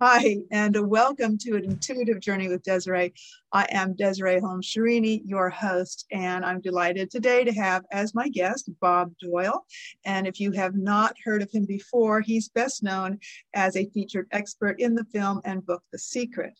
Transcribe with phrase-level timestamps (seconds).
[0.00, 3.12] Hi, and welcome to an intuitive journey with Desiree.
[3.52, 8.28] I am Desiree Holmes Sharini, your host, and I'm delighted today to have as my
[8.28, 9.66] guest Bob Doyle.
[10.06, 13.18] And if you have not heard of him before, he's best known
[13.52, 16.58] as a featured expert in the film and book The Secret.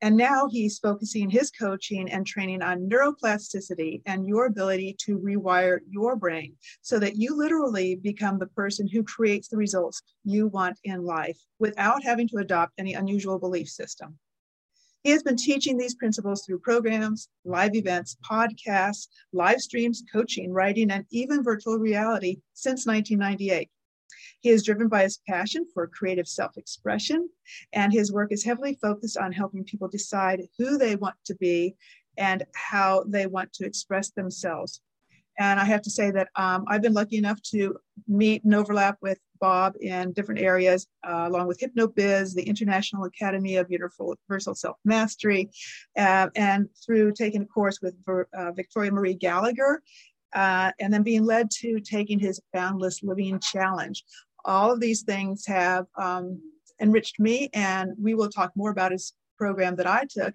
[0.00, 5.78] And now he's focusing his coaching and training on neuroplasticity and your ability to rewire
[5.88, 10.78] your brain so that you literally become the person who creates the results you want
[10.84, 14.18] in life without having to adopt any unusual belief system.
[15.04, 20.90] He has been teaching these principles through programs, live events, podcasts, live streams, coaching, writing,
[20.90, 23.70] and even virtual reality since 1998.
[24.44, 27.30] He is driven by his passion for creative self expression,
[27.72, 31.76] and his work is heavily focused on helping people decide who they want to be
[32.18, 34.82] and how they want to express themselves.
[35.38, 38.98] And I have to say that um, I've been lucky enough to meet and overlap
[39.00, 44.76] with Bob in different areas, uh, along with HypnoBiz, the International Academy of Universal Self
[44.84, 45.48] Mastery,
[45.96, 49.82] uh, and through taking a course with uh, Victoria Marie Gallagher,
[50.34, 54.04] uh, and then being led to taking his Boundless Living Challenge
[54.44, 56.40] all of these things have um,
[56.80, 60.34] enriched me, and we will talk more about his program that I took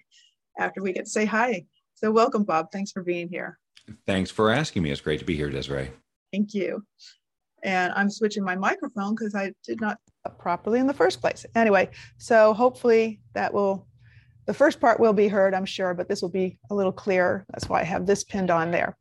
[0.59, 1.65] after we get to say hi.
[1.95, 2.67] So, welcome, Bob.
[2.71, 3.57] Thanks for being here.
[4.05, 4.91] Thanks for asking me.
[4.91, 5.91] It's great to be here, Desiree.
[6.31, 6.83] Thank you.
[7.63, 9.97] And I'm switching my microphone because I did not
[10.37, 11.45] properly in the first place.
[11.55, 13.87] Anyway, so hopefully that will,
[14.49, 17.45] the first part will be heard, I'm sure, but this will be a little clearer.
[17.51, 18.97] That's why I have this pinned on there.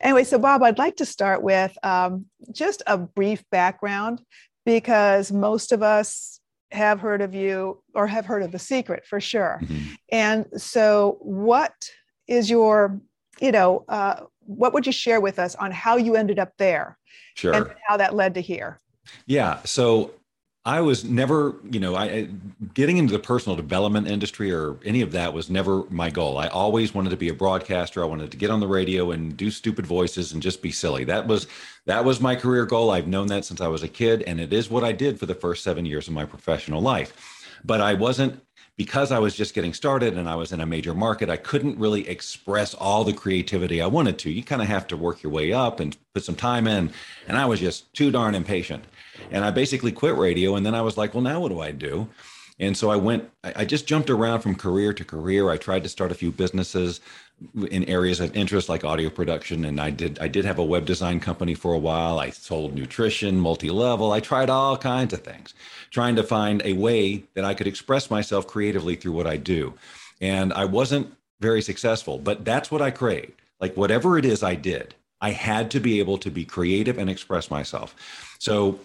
[0.00, 4.22] Anyway, so Bob, I'd like to start with um, just a brief background
[4.64, 6.38] because most of us
[6.70, 9.58] have heard of you or have heard of the secret for sure.
[9.64, 9.94] Mm-hmm.
[10.12, 11.74] And so, what
[12.28, 13.00] is your,
[13.40, 16.96] you know, uh, what would you share with us on how you ended up there?
[17.34, 17.52] Sure.
[17.52, 18.78] And how that led to here?
[19.26, 19.58] Yeah.
[19.64, 20.12] So
[20.66, 22.28] I was never, you know, I
[22.74, 26.38] getting into the personal development industry or any of that was never my goal.
[26.38, 28.02] I always wanted to be a broadcaster.
[28.02, 31.04] I wanted to get on the radio and do stupid voices and just be silly.
[31.04, 31.46] That was
[31.84, 32.90] that was my career goal.
[32.90, 35.26] I've known that since I was a kid and it is what I did for
[35.26, 37.14] the first 7 years of my professional life.
[37.64, 38.42] But I wasn't
[38.76, 41.78] because I was just getting started and I was in a major market, I couldn't
[41.78, 44.30] really express all the creativity I wanted to.
[44.30, 46.92] You kind of have to work your way up and put some time in.
[47.26, 48.84] And I was just too darn impatient.
[49.30, 50.56] And I basically quit radio.
[50.56, 52.08] And then I was like, well, now what do I do?
[52.58, 55.50] And so I went, I just jumped around from career to career.
[55.50, 57.00] I tried to start a few businesses
[57.70, 59.64] in areas of interest like audio production.
[59.64, 62.18] And I did, I did have a web design company for a while.
[62.18, 64.12] I sold nutrition, multi-level.
[64.12, 65.52] I tried all kinds of things,
[65.90, 69.74] trying to find a way that I could express myself creatively through what I do.
[70.20, 73.42] And I wasn't very successful, but that's what I craved.
[73.60, 77.10] Like whatever it is I did, I had to be able to be creative and
[77.10, 77.94] express myself.
[78.38, 78.80] So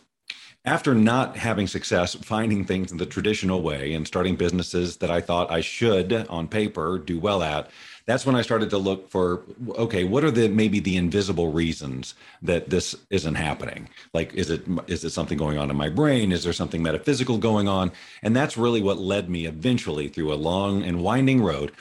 [0.63, 5.19] after not having success finding things in the traditional way and starting businesses that I
[5.19, 7.69] thought I should on paper do well at,
[8.05, 12.13] that's when I started to look for okay, what are the maybe the invisible reasons
[12.43, 13.89] that this isn't happening?
[14.13, 16.31] Like is it is it something going on in my brain?
[16.31, 17.91] Is there something metaphysical going on?
[18.21, 21.71] And that's really what led me eventually through a long and winding road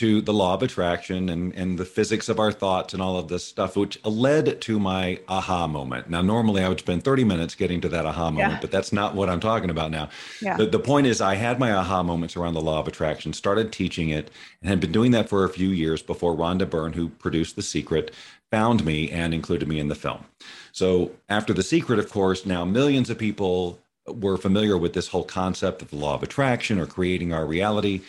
[0.00, 3.28] to the law of attraction and, and the physics of our thoughts and all of
[3.28, 6.08] this stuff, which led to my aha moment.
[6.08, 8.60] Now, normally I would spend 30 minutes getting to that aha moment, yeah.
[8.62, 10.08] but that's not what I'm talking about now.
[10.40, 10.56] Yeah.
[10.56, 13.72] The, the point is, I had my aha moments around the law of attraction, started
[13.72, 14.30] teaching it,
[14.62, 17.62] and had been doing that for a few years before Rhonda Byrne, who produced The
[17.62, 18.10] Secret,
[18.50, 20.24] found me and included me in the film.
[20.72, 25.24] So, after The Secret, of course, now millions of people were familiar with this whole
[25.24, 28.00] concept of the law of attraction or creating our reality.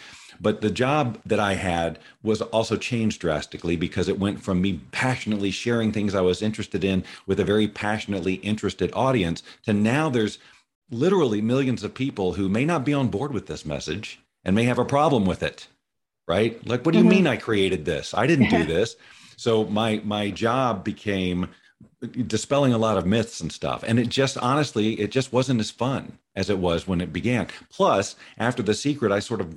[0.41, 4.81] But the job that I had was also changed drastically because it went from me
[4.91, 10.09] passionately sharing things I was interested in with a very passionately interested audience to now
[10.09, 10.40] there's
[10.90, 14.63] literally millions of people who may not be on board with this message and may
[14.63, 15.68] have a problem with it.
[16.28, 16.66] Right?
[16.68, 17.09] Like, what do you mm-hmm.
[17.12, 18.13] mean I created this?
[18.13, 18.96] I didn't do this.
[19.38, 21.50] So my my job became
[22.28, 23.84] dispelling a lot of myths and stuff.
[23.85, 27.48] And it just honestly, it just wasn't as fun as it was when it began.
[27.69, 29.56] Plus, after the secret, I sort of,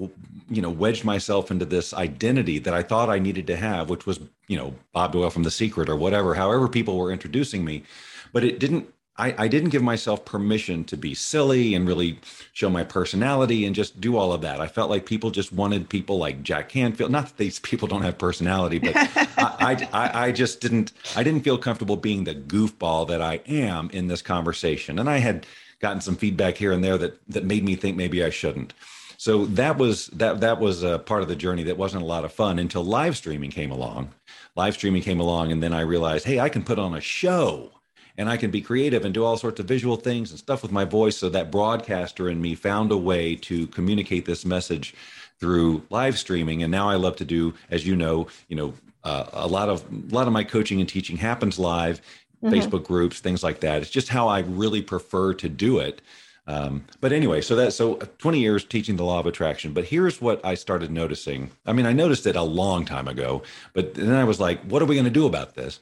[0.51, 4.07] you know, wedged myself into this identity that I thought I needed to have, which
[4.07, 7.85] was, you know, Bob Doyle from the secret or whatever, however people were introducing me.
[8.33, 12.19] But it didn't I, I didn't give myself permission to be silly and really
[12.53, 14.61] show my personality and just do all of that.
[14.61, 17.13] I felt like people just wanted people like Jack Canfield.
[17.13, 21.43] Not that these people don't have personality, but I, I, I just didn't I didn't
[21.43, 24.99] feel comfortable being the goofball that I am in this conversation.
[24.99, 25.47] And I had
[25.79, 28.75] gotten some feedback here and there that that made me think maybe I shouldn't.
[29.17, 32.25] So that was that that was a part of the journey that wasn't a lot
[32.25, 34.13] of fun until live streaming came along.
[34.57, 37.71] Live streaming came along, and then I realized, hey, I can put on a show
[38.17, 40.73] and I can be creative and do all sorts of visual things and stuff with
[40.73, 41.17] my voice.
[41.17, 44.95] So that broadcaster in me found a way to communicate this message
[45.41, 46.63] through live streaming.
[46.63, 49.85] And now I love to do, as you know, you know, uh, a lot of
[49.91, 52.01] a lot of my coaching and teaching happens live,
[52.43, 52.55] mm-hmm.
[52.55, 53.83] Facebook groups, things like that.
[53.83, 56.01] It's just how I really prefer to do it.
[56.47, 59.73] Um, but anyway, so that so 20 years teaching the law of attraction.
[59.73, 61.51] But here's what I started noticing.
[61.67, 64.83] I mean, I noticed it a long time ago, but then I was like, what
[64.83, 65.81] are we going to do about this?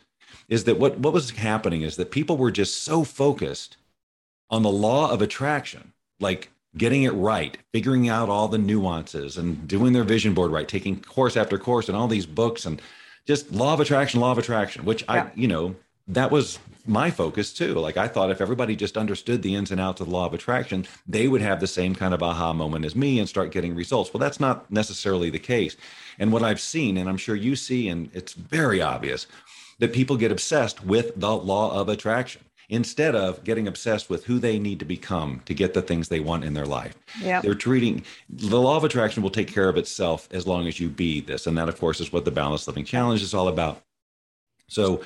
[0.48, 3.76] Is that what what was happening is that people were just so focused
[4.50, 9.66] on the law of attraction, like getting it right, figuring out all the nuances and
[9.68, 12.80] doing their vision board right, taking course after course and all these books and
[13.26, 15.24] just law of attraction, law of attraction, which yeah.
[15.24, 15.76] I, you know,
[16.08, 17.74] that was my focus too.
[17.74, 20.34] Like I thought if everybody just understood the ins and outs of the law of
[20.34, 23.74] attraction, they would have the same kind of aha moment as me and start getting
[23.74, 24.12] results.
[24.12, 25.76] Well, that's not necessarily the case.
[26.18, 29.26] And what I've seen, and I'm sure you see, and it's very obvious,
[29.82, 34.38] that people get obsessed with the law of attraction instead of getting obsessed with who
[34.38, 36.94] they need to become to get the things they want in their life.
[37.20, 37.40] Yeah.
[37.40, 40.88] They're treating the law of attraction will take care of itself as long as you
[40.88, 41.48] be this.
[41.48, 43.82] And that, of course, is what the Boundless Living Challenge is all about.
[44.68, 45.02] So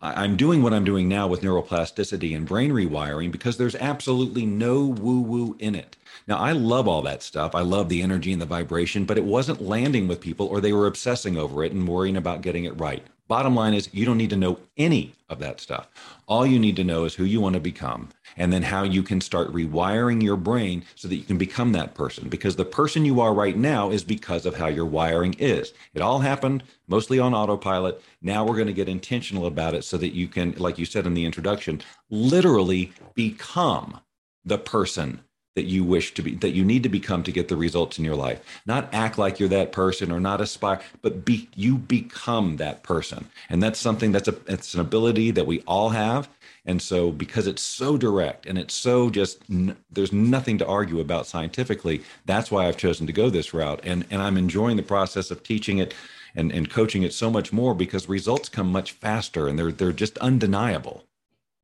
[0.00, 4.86] I'm doing what I'm doing now with neuroplasticity and brain rewiring because there's absolutely no
[4.86, 5.98] woo woo in it.
[6.26, 7.54] Now, I love all that stuff.
[7.54, 10.72] I love the energy and the vibration, but it wasn't landing with people or they
[10.72, 13.06] were obsessing over it and worrying about getting it right.
[13.26, 15.88] Bottom line is, you don't need to know any of that stuff.
[16.28, 19.02] All you need to know is who you want to become and then how you
[19.02, 22.28] can start rewiring your brain so that you can become that person.
[22.28, 25.72] Because the person you are right now is because of how your wiring is.
[25.94, 28.02] It all happened mostly on autopilot.
[28.20, 31.06] Now we're going to get intentional about it so that you can, like you said
[31.06, 31.80] in the introduction,
[32.10, 34.00] literally become
[34.44, 35.20] the person
[35.54, 38.04] that you wish to be that you need to become to get the results in
[38.04, 38.40] your life.
[38.66, 43.28] Not act like you're that person or not aspire but be you become that person.
[43.48, 46.28] And that's something that's a it's an ability that we all have.
[46.66, 49.42] And so because it's so direct and it's so just
[49.90, 53.80] there's nothing to argue about scientifically that's why i've chosen to go this route.
[53.84, 55.94] And and i'm enjoying the process of teaching it
[56.36, 59.92] and, and coaching it so much more because results come much faster and they're they're
[59.92, 61.04] just undeniable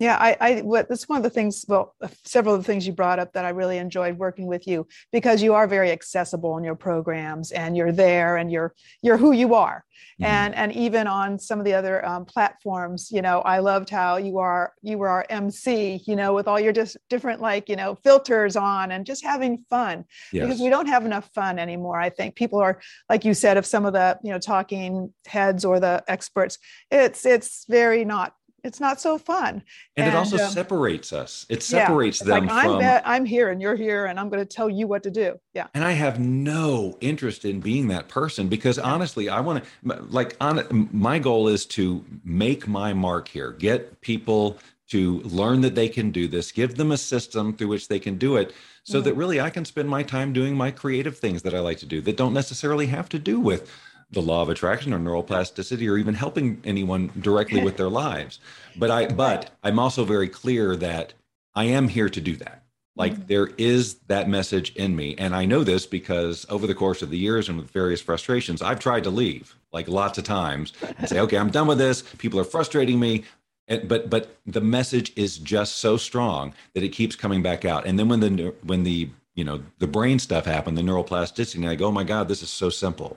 [0.00, 1.66] yeah, I, I what that's one of the things.
[1.68, 1.94] Well,
[2.24, 5.42] several of the things you brought up that I really enjoyed working with you because
[5.42, 9.54] you are very accessible in your programs and you're there and you're you're who you
[9.54, 9.84] are.
[10.14, 10.24] Mm-hmm.
[10.24, 14.16] And and even on some of the other um, platforms, you know, I loved how
[14.16, 17.76] you are you were our MC, you know, with all your just different like you
[17.76, 20.46] know filters on and just having fun yes.
[20.46, 22.00] because we don't have enough fun anymore.
[22.00, 22.80] I think people are
[23.10, 26.56] like you said of some of the you know talking heads or the experts.
[26.90, 29.62] It's it's very not it's not so fun.
[29.96, 31.46] And, and it also um, separates us.
[31.48, 32.76] It separates yeah, them like, from.
[32.76, 35.38] I'm, I'm here and you're here, and I'm going to tell you what to do.
[35.54, 35.66] Yeah.
[35.74, 40.36] And I have no interest in being that person because honestly, I want to like
[40.40, 44.58] on my goal is to make my mark here, get people
[44.88, 48.16] to learn that they can do this, give them a system through which they can
[48.16, 48.52] do it
[48.82, 49.04] so mm-hmm.
[49.04, 51.86] that really I can spend my time doing my creative things that I like to
[51.86, 53.70] do that don't necessarily have to do with
[54.12, 58.40] the law of attraction or neuroplasticity or even helping anyone directly with their lives.
[58.76, 61.14] But i but i'm also very clear that
[61.54, 62.64] i am here to do that.
[62.96, 63.26] Like mm-hmm.
[63.26, 65.14] there is that message in me.
[65.16, 68.62] And i know this because over the course of the years and with various frustrations
[68.62, 72.02] i've tried to leave like lots of times and say okay i'm done with this.
[72.18, 73.24] People are frustrating me.
[73.68, 77.86] And, but but the message is just so strong that it keeps coming back out.
[77.86, 81.68] And then when the when the you know the brain stuff happened the neuroplasticity and
[81.68, 83.16] i go oh my god this is so simple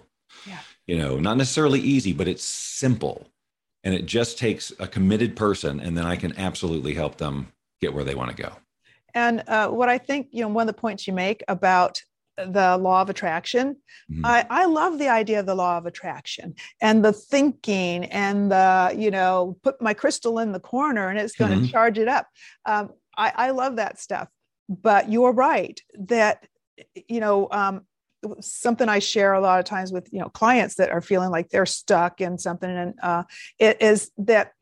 [0.87, 3.27] you know not necessarily easy but it's simple
[3.83, 7.93] and it just takes a committed person and then i can absolutely help them get
[7.93, 8.51] where they want to go
[9.13, 12.01] and uh, what i think you know one of the points you make about
[12.35, 13.75] the law of attraction
[14.11, 14.25] mm-hmm.
[14.25, 18.93] I, I love the idea of the law of attraction and the thinking and the
[18.97, 21.67] you know put my crystal in the corner and it's going to mm-hmm.
[21.67, 22.27] charge it up
[22.65, 24.29] um, I, I love that stuff
[24.67, 26.47] but you're right that
[27.07, 27.85] you know um,
[28.42, 31.50] something I share a lot of times with you know clients that are feeling like
[31.50, 33.24] they're stuck in something, and uh,
[33.60, 34.53] it is that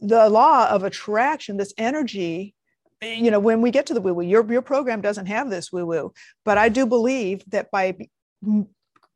[0.00, 2.54] the law of attraction, this energy.
[3.00, 5.70] You know, when we get to the woo woo, your your program doesn't have this
[5.72, 6.12] woo woo,
[6.44, 8.10] but I do believe that by be,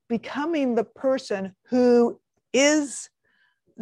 [0.08, 2.20] becoming the person who
[2.52, 3.08] is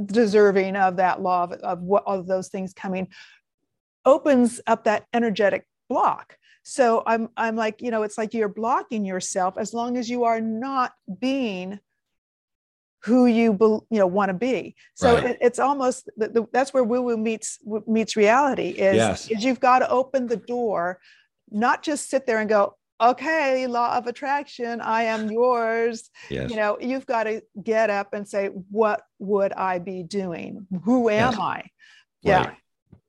[0.07, 3.09] deserving of that law of, of what of those things coming
[4.05, 9.05] opens up that energetic block so i'm i'm like you know it's like you're blocking
[9.05, 11.79] yourself as long as you are not being
[13.05, 13.57] who you
[13.91, 15.31] you know want to be so right.
[15.31, 19.31] it, it's almost the, the, that's where woo woo meets meets reality is, yes.
[19.31, 21.01] is you've got to open the door
[21.51, 26.51] not just sit there and go okay law of attraction i am yours yes.
[26.51, 31.09] you know you've got to get up and say what would i be doing who
[31.09, 31.41] am yes.
[31.41, 31.71] i
[32.23, 32.51] yeah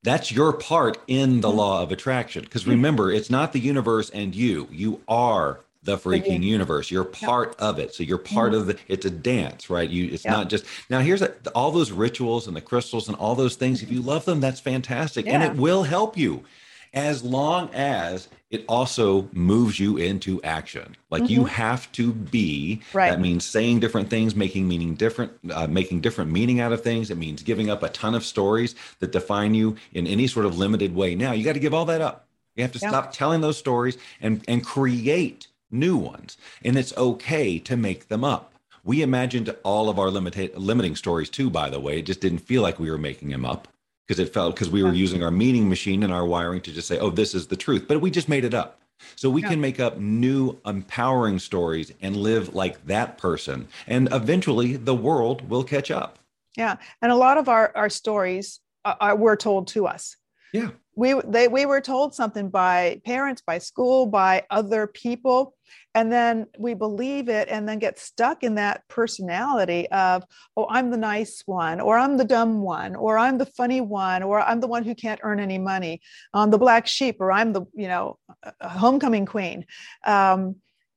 [0.02, 1.58] That's your part in the mm-hmm.
[1.58, 2.42] law of attraction.
[2.42, 4.68] Because remember, it's not the universe and you.
[4.70, 6.90] You are the freaking universe.
[6.90, 7.94] You're part of it.
[7.94, 8.60] So you're part mm-hmm.
[8.60, 9.88] of the it's a dance, right?
[9.88, 13.34] You it's not just now here's a, all those rituals and the crystals and all
[13.34, 13.82] those things.
[13.82, 15.26] If you love them, that's fantastic.
[15.26, 15.34] Yeah.
[15.34, 16.44] And it will help you
[16.92, 20.94] as long as it also moves you into action.
[21.10, 21.32] Like mm-hmm.
[21.32, 22.82] you have to be.
[22.92, 23.10] Right.
[23.10, 27.10] That means saying different things, making meaning different, uh, making different meaning out of things.
[27.10, 30.58] It means giving up a ton of stories that define you in any sort of
[30.58, 31.14] limited way.
[31.14, 32.28] Now you got to give all that up.
[32.54, 36.36] You have to stop telling those stories and and create new ones.
[36.62, 38.52] And it's okay to make them up.
[38.84, 42.00] We imagined all of our limita- limiting stories too, by the way.
[42.00, 43.68] It just didn't feel like we were making them up
[44.06, 46.88] because it felt because we were using our meaning machine and our wiring to just
[46.88, 47.86] say, oh, this is the truth.
[47.88, 48.80] But we just made it up.
[49.16, 49.50] So we yeah.
[49.50, 53.68] can make up new empowering stories and live like that person.
[53.86, 56.18] And eventually the world will catch up.
[56.56, 56.76] Yeah.
[57.00, 60.16] And a lot of our, our stories are, are, were told to us.
[60.52, 60.70] Yeah.
[60.94, 65.54] We, they, we were told something by parents, by school, by other people
[65.94, 70.24] and then we believe it and then get stuck in that personality of
[70.56, 74.22] oh i'm the nice one or i'm the dumb one or i'm the funny one
[74.22, 76.00] or i'm the one who can't earn any money
[76.34, 78.18] i'm the black sheep or i'm the you know
[78.60, 79.64] homecoming queen.
[80.04, 80.56] Um,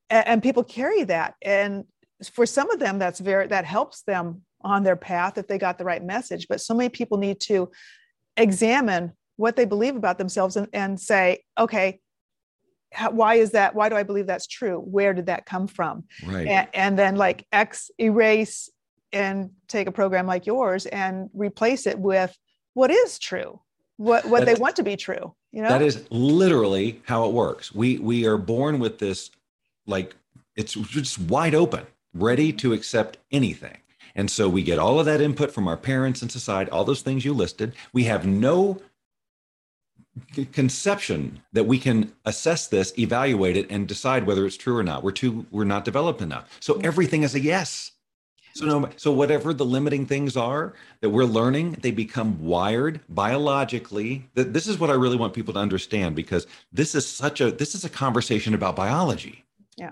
[0.09, 1.83] and, and people carry that and
[2.31, 5.77] for some of them that's very that helps them on their path if they got
[5.77, 7.69] the right message but so many people need to
[8.37, 11.99] examine what they believe about themselves and, and say okay
[12.93, 13.75] how, why is that?
[13.75, 14.79] Why do i believe that's true?
[14.79, 16.05] Where did that come from?
[16.25, 16.47] Right.
[16.47, 18.69] And, and then like x erase
[19.11, 22.35] and take a program like yours and replace it with
[22.73, 23.61] what is true
[23.97, 25.69] what what they want to be true you know?
[25.69, 27.73] That is literally how it works.
[27.73, 29.31] We we are born with this
[29.87, 30.13] like
[30.57, 33.77] it's just wide open ready to accept anything.
[34.15, 37.01] And so we get all of that input from our parents and society all those
[37.01, 37.73] things you listed.
[37.93, 38.81] We have no
[40.51, 45.03] conception that we can assess this evaluate it and decide whether it's true or not.
[45.03, 46.57] We're too we're not developed enough.
[46.59, 47.91] So everything is a yes.
[48.53, 54.29] So no so whatever the limiting things are that we're learning they become wired biologically.
[54.35, 57.51] That this is what i really want people to understand because this is such a
[57.51, 59.43] this is a conversation about biology.
[59.75, 59.91] Yeah.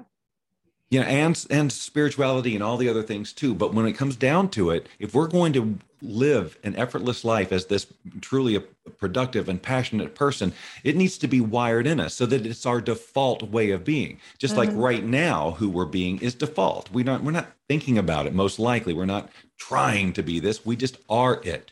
[0.90, 3.54] Yeah and and spirituality and all the other things too.
[3.54, 7.52] But when it comes down to it if we're going to live an effortless life
[7.52, 7.88] as this
[8.22, 12.46] truly a productive and passionate person, it needs to be wired in us so that
[12.46, 14.20] it's our default way of being.
[14.38, 14.72] Just mm-hmm.
[14.72, 16.92] like right now, who we're being is default.
[16.92, 18.94] We don't we're not thinking about it most likely.
[18.94, 20.66] We're not trying to be this.
[20.66, 21.72] We just are it.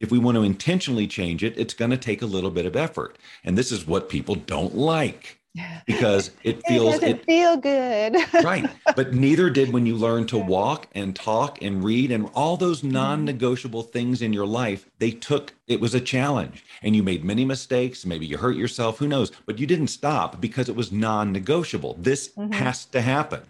[0.00, 2.76] If we want to intentionally change it, it's going to take a little bit of
[2.76, 3.18] effort.
[3.42, 5.37] And this is what people don't like
[5.86, 8.16] because it feels it doesn't it, feel good.
[8.44, 8.70] Right.
[8.96, 12.78] But neither did when you learn to walk and talk and read and all those
[12.78, 12.92] mm-hmm.
[12.92, 16.64] non-negotiable things in your life they took it was a challenge.
[16.82, 18.06] And you made many mistakes.
[18.06, 18.98] Maybe you hurt yourself.
[18.98, 19.30] Who knows?
[19.44, 21.96] But you didn't stop because it was non-negotiable.
[21.98, 22.52] This mm-hmm.
[22.52, 23.42] has to happen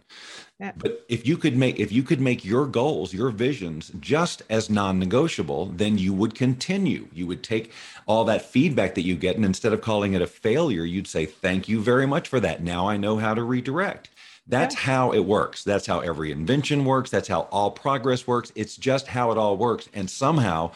[0.60, 0.72] yeah.
[0.76, 4.68] But if you could make if you could make your goals, your visions just as
[4.68, 7.06] non-negotiable, then you would continue.
[7.12, 7.70] You would take
[8.06, 11.26] all that feedback that you get and instead of calling it a failure, you'd say
[11.26, 12.62] thank you very much for that.
[12.62, 14.10] Now I know how to redirect.
[14.48, 14.80] That's yeah.
[14.80, 15.62] how it works.
[15.62, 17.10] That's how every invention works.
[17.10, 18.50] That's how all progress works.
[18.56, 20.72] It's just how it all works and somehow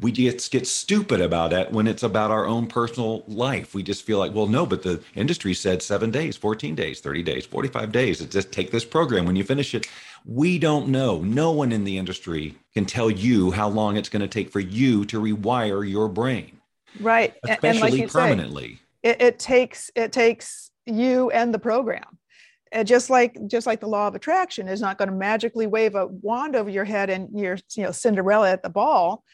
[0.00, 3.74] we just get stupid about it when it's about our own personal life.
[3.74, 7.22] We just feel like, well, no, but the industry said seven days, 14 days, 30
[7.24, 8.20] days, 45 days.
[8.20, 9.88] It's just take this program when you finish it.
[10.24, 11.20] We don't know.
[11.22, 14.60] No one in the industry can tell you how long it's going to take for
[14.60, 16.60] you to rewire your brain.
[17.00, 17.34] Right.
[17.48, 18.74] Especially like permanently.
[18.74, 22.18] Say, it, it takes it takes you and the program.
[22.70, 25.94] And just like just like the law of attraction is not going to magically wave
[25.94, 29.24] a wand over your head and you're you know Cinderella at the ball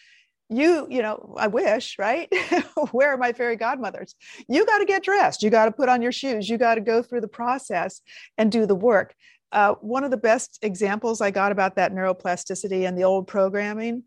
[0.57, 2.33] you you know i wish right?
[2.93, 4.15] Where are my fairy godmothers?
[4.49, 5.43] You got to get dressed.
[5.43, 6.49] You got to put on your shoes.
[6.49, 8.01] You got to go through the process
[8.39, 9.15] and do the work.
[9.53, 14.03] Uh, one of the best examples i got about that neuroplasticity and the old programming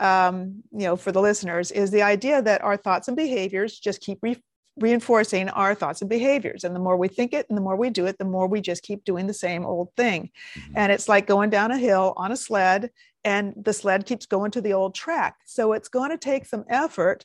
[0.00, 4.00] um, you know for the listeners is the idea that our thoughts and behaviors just
[4.00, 4.42] keep re-
[4.76, 6.64] reinforcing our thoughts and behaviors.
[6.64, 8.60] And the more we think it and the more we do it the more we
[8.60, 10.30] just keep doing the same old thing.
[10.56, 10.72] Mm-hmm.
[10.76, 12.90] and it's like going down a hill on a sled
[13.24, 15.36] and the sled keeps going to the old track.
[15.46, 17.24] So it's going to take some effort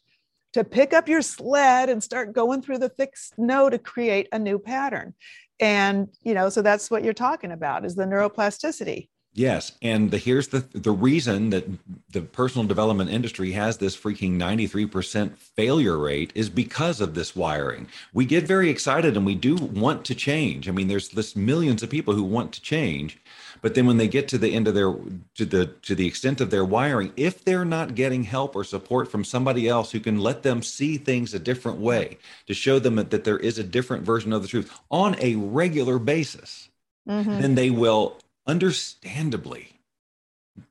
[0.54, 4.40] to pick up your sled and start going through the thick snow to create a
[4.40, 5.14] new pattern.
[5.60, 9.10] And, you know, so that's what you're talking about is the neuroplasticity.
[9.38, 11.66] Yes, and the, here's the the reason that
[12.10, 17.90] the personal development industry has this freaking 93% failure rate is because of this wiring.
[18.14, 20.70] We get very excited and we do want to change.
[20.70, 23.20] I mean, there's this millions of people who want to change,
[23.62, 24.94] but then when they get to the end of their
[25.34, 29.12] to the to the extent of their wiring, if they're not getting help or support
[29.12, 32.96] from somebody else who can let them see things a different way, to show them
[32.96, 36.70] that, that there is a different version of the truth on a regular basis,
[37.06, 37.42] mm-hmm.
[37.42, 39.80] then they will understandably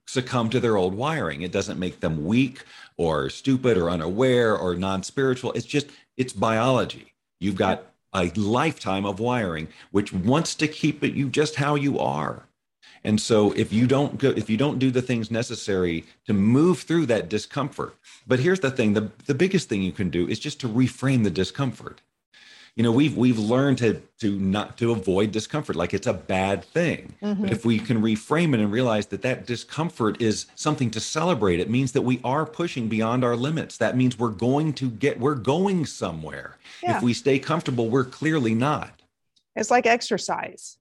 [0.07, 1.43] succumb to their old wiring.
[1.43, 2.65] It doesn't make them weak
[2.97, 5.53] or stupid or unaware or non spiritual.
[5.53, 7.13] It's just, it's biology.
[7.41, 11.99] You've got a lifetime of wiring which wants to keep it you just how you
[11.99, 12.47] are.
[13.03, 16.81] And so if you don't go, if you don't do the things necessary to move
[16.81, 17.95] through that discomfort,
[18.27, 21.23] but here's the thing, the, the biggest thing you can do is just to reframe
[21.23, 22.01] the discomfort
[22.77, 26.65] you know we've we've learned to to not to avoid discomfort like it's a bad
[26.65, 27.15] thing.
[27.23, 27.43] Mm-hmm.
[27.43, 31.61] but if we can reframe it and realize that that discomfort is something to celebrate
[31.61, 33.77] it means that we are pushing beyond our limits.
[33.79, 36.59] That means we're going to get we're going somewhere.
[36.83, 36.97] Yeah.
[36.97, 39.01] if we stay comfortable we're clearly not.
[39.57, 40.79] It's like exercise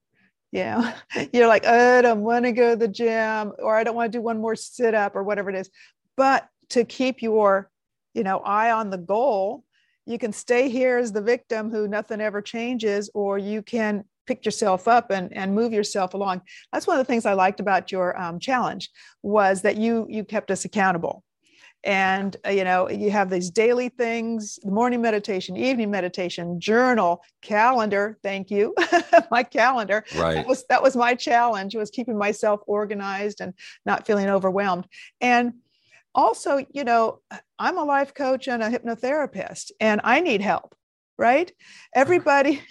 [0.51, 0.93] yeah
[1.33, 4.17] you're like i don't want to go to the gym or i don't want to
[4.17, 5.69] do one more sit up or whatever it is.
[6.15, 7.69] But to keep your
[8.15, 9.63] you know eye on the goal
[10.05, 14.45] you can stay here as the victim who nothing ever changes, or you can pick
[14.45, 16.41] yourself up and, and move yourself along.
[16.71, 18.89] That's one of the things I liked about your um, challenge
[19.21, 21.23] was that you you kept us accountable.
[21.85, 28.17] And uh, you know, you have these daily things: morning meditation, evening meditation, journal, calendar.
[28.23, 28.73] Thank you,
[29.31, 30.05] my calendar.
[30.15, 30.35] Right.
[30.35, 33.53] That was that was my challenge was keeping myself organized and
[33.85, 34.87] not feeling overwhelmed.
[35.19, 35.53] And
[36.15, 37.19] also, you know,
[37.59, 40.75] I'm a life coach and a hypnotherapist, and I need help,
[41.17, 41.51] right?
[41.95, 42.61] Everybody,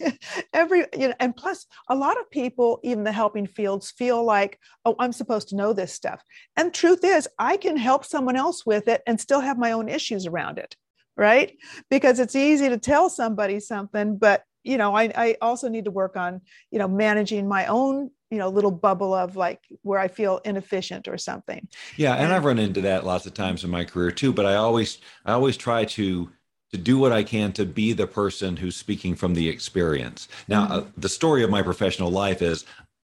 [0.52, 4.58] every, you know, and plus, a lot of people, even the helping fields, feel like,
[4.84, 6.22] oh, I'm supposed to know this stuff.
[6.56, 9.88] And truth is, I can help someone else with it and still have my own
[9.88, 10.76] issues around it,
[11.16, 11.56] right?
[11.90, 15.90] Because it's easy to tell somebody something, but you know, I, I also need to
[15.90, 16.40] work on,
[16.70, 21.06] you know, managing my own you know little bubble of like where i feel inefficient
[21.06, 24.32] or something yeah and i've run into that lots of times in my career too
[24.32, 26.30] but i always i always try to
[26.70, 30.64] to do what i can to be the person who's speaking from the experience now
[30.64, 30.78] mm-hmm.
[30.78, 32.64] uh, the story of my professional life is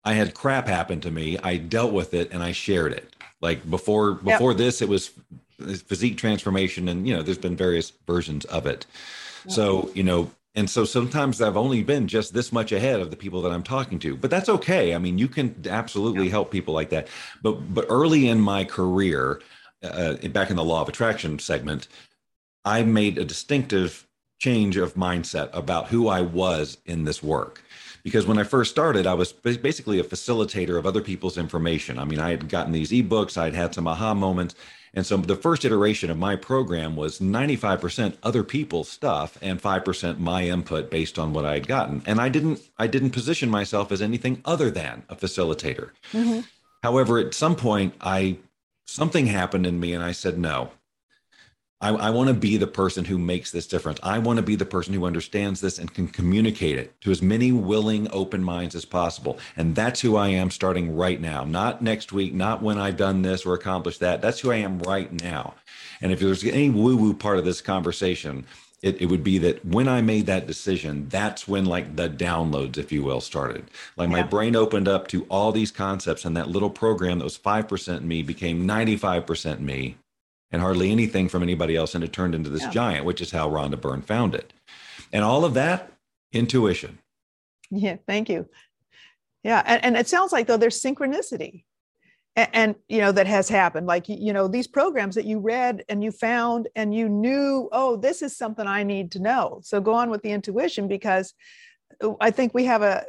[0.05, 3.69] i had crap happen to me i dealt with it and i shared it like
[3.69, 4.59] before before yep.
[4.59, 5.11] this it was
[5.59, 8.87] physique transformation and you know there's been various versions of it
[9.45, 9.53] yep.
[9.53, 13.17] so you know and so sometimes I've only been just this much ahead of the
[13.17, 14.93] people that I'm talking to, but that's okay.
[14.93, 16.33] I mean, you can absolutely yeah.
[16.33, 17.07] help people like that.
[17.43, 19.41] But but early in my career,
[19.85, 21.87] uh, back in the law of attraction segment,
[22.65, 24.05] I made a distinctive
[24.41, 27.63] change of mindset about who I was in this work.
[28.03, 31.99] Because when I first started, I was basically a facilitator of other people's information.
[32.01, 34.57] I mean, I had gotten these ebooks, I'd had some aha moments,
[34.95, 40.19] and so the first iteration of my program was 95% other people's stuff and 5%
[40.19, 42.03] my input based on what I had gotten.
[42.07, 45.91] And I didn't I didn't position myself as anything other than a facilitator.
[46.13, 46.41] Mm-hmm.
[46.83, 48.39] However, at some point I
[48.87, 50.71] something happened in me and I said no.
[51.81, 54.01] I, I want to be the person who makes this difference.
[54.03, 57.23] I want to be the person who understands this and can communicate it to as
[57.23, 59.39] many willing, open minds as possible.
[59.57, 63.23] And that's who I am starting right now, not next week, not when I've done
[63.23, 64.21] this or accomplished that.
[64.21, 65.55] That's who I am right now.
[66.01, 68.45] And if there's any woo woo part of this conversation,
[68.83, 72.77] it, it would be that when I made that decision, that's when like the downloads,
[72.77, 73.71] if you will, started.
[73.97, 77.39] Like my brain opened up to all these concepts, and that little program that was
[77.39, 79.97] 5% me became 95% me
[80.51, 81.95] and hardly anything from anybody else.
[81.95, 82.71] And it turned into this yeah.
[82.71, 84.53] giant, which is how Rhonda Byrne found it.
[85.13, 85.93] And all of that,
[86.33, 86.99] intuition.
[87.71, 88.49] Yeah, thank you.
[89.45, 89.63] Yeah.
[89.65, 91.65] And, and it sounds like though there's synchronicity.
[92.37, 95.83] And, and, you know that has happened like you know these programs that you read
[95.89, 99.81] and you found and you knew oh this is something i need to know so
[99.81, 101.35] go on with the intuition because
[102.05, 103.05] uh, i think we have a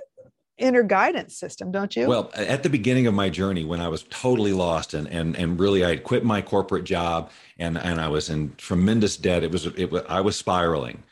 [0.59, 2.07] inner guidance system, don't you?
[2.07, 5.59] Well, at the beginning of my journey, when I was totally lost and and and
[5.59, 9.43] really I had quit my corporate job and and I was in tremendous debt.
[9.43, 11.03] It was it was I was spiraling,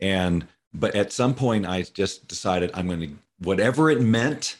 [0.00, 4.56] and but at some point I just decided I'm going to whatever it meant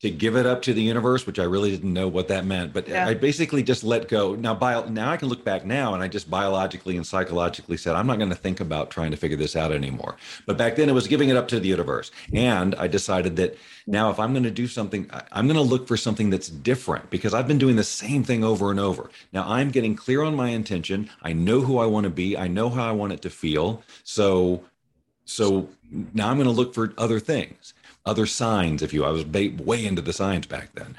[0.00, 2.72] to give it up to the universe, which I really didn't know what that meant.
[2.72, 3.06] But yeah.
[3.06, 4.36] I basically just let go.
[4.36, 7.96] Now, bio, now I can look back now, and I just biologically and psychologically said,
[7.96, 10.16] I'm not going to think about trying to figure this out anymore.
[10.46, 13.58] But back then, it was giving it up to the universe, and I decided that
[13.88, 17.10] now, if I'm going to do something, I'm going to look for something that's different
[17.10, 19.10] because I've been doing the same thing over and over.
[19.32, 21.10] Now, I'm getting clear on my intention.
[21.22, 22.36] I know who I want to be.
[22.36, 23.82] I know how I want it to feel.
[24.04, 24.62] So,
[25.24, 27.72] so now I'm going to look for other things
[28.08, 30.96] other signs, if you, I was way into the signs back then.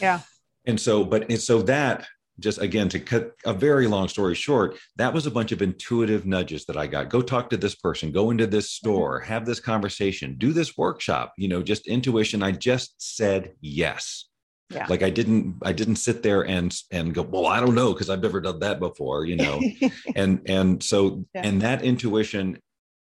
[0.00, 0.20] Yeah.
[0.66, 2.06] And so, but and so that
[2.38, 6.26] just again to cut a very long story short, that was a bunch of intuitive
[6.26, 7.10] nudges that I got.
[7.10, 8.88] Go talk to this person, go into this mm-hmm.
[8.88, 12.42] store, have this conversation, do this workshop, you know, just intuition.
[12.42, 14.26] I just said yes.
[14.70, 14.86] Yeah.
[14.88, 18.08] Like I didn't I didn't sit there and and go, well, I don't know, because
[18.08, 19.60] I've never done that before, you know.
[20.14, 21.42] and and so yeah.
[21.44, 22.58] and that intuition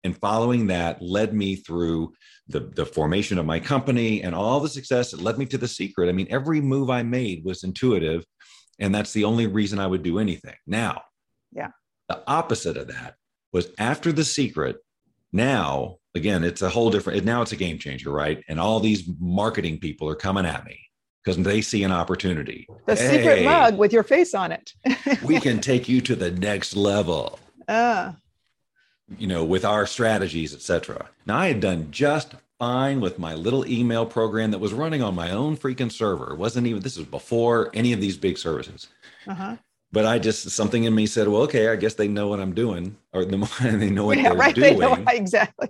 [0.03, 2.13] and following that led me through
[2.47, 5.11] the, the formation of my company and all the success.
[5.11, 6.09] that led me to the secret.
[6.09, 8.25] I mean, every move I made was intuitive.
[8.79, 10.55] And that's the only reason I would do anything.
[10.65, 11.03] Now,
[11.51, 11.69] yeah.
[12.09, 13.15] The opposite of that
[13.53, 14.77] was after the secret.
[15.31, 18.43] Now, again, it's a whole different, now it's a game changer, right?
[18.49, 20.79] And all these marketing people are coming at me
[21.23, 22.67] because they see an opportunity.
[22.87, 24.73] The hey, secret mug with your face on it.
[25.23, 27.39] we can take you to the next level.
[27.67, 28.13] Uh
[29.17, 31.09] you know, with our strategies, etc.
[31.25, 35.15] Now, I had done just fine with my little email program that was running on
[35.15, 36.31] my own freaking server.
[36.33, 38.87] It wasn't even, this was before any of these big services.
[39.27, 39.57] Uh-huh.
[39.91, 42.53] But I just, something in me said, well, okay, I guess they know what I'm
[42.53, 43.37] doing, or the,
[43.77, 44.79] they know what yeah, they're right, doing.
[44.79, 45.69] They know, exactly.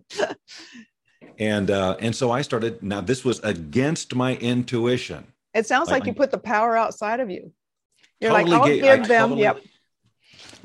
[1.40, 5.26] and, uh, and so I started, now this was against my intuition.
[5.54, 7.52] It sounds like, like you put the power outside of you.
[8.20, 9.62] You're totally like, I'll give I them, totally, yep.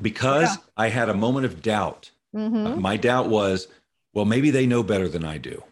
[0.01, 0.63] Because yeah.
[0.77, 2.81] I had a moment of doubt Mm-hmm.
[2.81, 3.67] My doubt was,
[4.13, 5.63] well, maybe they know better than I do.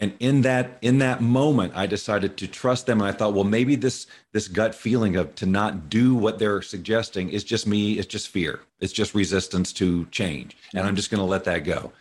[0.00, 3.02] And in that in that moment, I decided to trust them.
[3.02, 6.62] And I thought, well, maybe this this gut feeling of to not do what they're
[6.62, 7.98] suggesting is just me.
[7.98, 8.60] It's just fear.
[8.80, 11.92] It's just resistance to change, and I'm just going to let that go.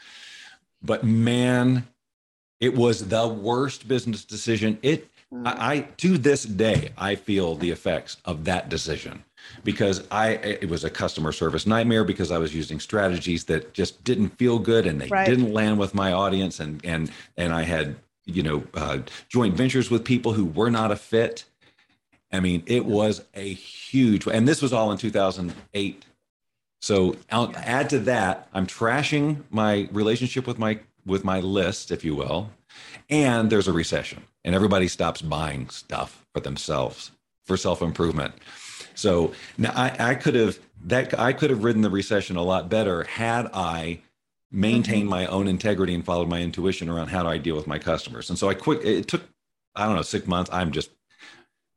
[0.82, 1.88] But man,
[2.62, 4.80] it was the worst business decision.
[4.82, 5.60] It I, mm.
[5.60, 9.26] I to this day I feel the effects of that decision
[9.64, 14.04] because I it was a customer service nightmare because I was using strategies that just
[14.04, 15.26] didn't feel good and they right.
[15.26, 19.90] didn't land with my audience and and and I had you know uh, joint ventures
[19.90, 21.46] with people who were not a fit.
[22.32, 26.06] I mean, it was a huge and this was all in 2008.
[26.82, 32.06] So I'll add to that, I'm trashing my relationship with my with my list, if
[32.06, 32.52] you will,
[33.10, 37.12] and there's a recession and everybody stops buying stuff for themselves
[37.46, 38.34] for self improvement.
[39.00, 42.70] So now I, I could have that I could have ridden the recession a lot
[42.70, 44.02] better had I
[44.52, 45.10] maintained mm-hmm.
[45.10, 48.30] my own integrity and followed my intuition around how do I deal with my customers.
[48.30, 48.86] And so I quit.
[48.86, 49.24] It took
[49.76, 50.50] I don't know six months.
[50.52, 50.92] I'm just,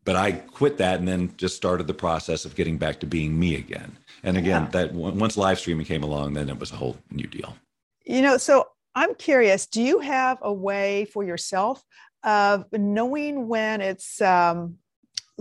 [0.04, 3.38] but I quit that and then just started the process of getting back to being
[3.38, 3.96] me again.
[4.24, 4.70] And again, yeah.
[4.70, 7.56] that once live streaming came along, then it was a whole new deal.
[8.04, 9.66] You know, so I'm curious.
[9.66, 11.84] Do you have a way for yourself
[12.24, 14.78] of knowing when it's um,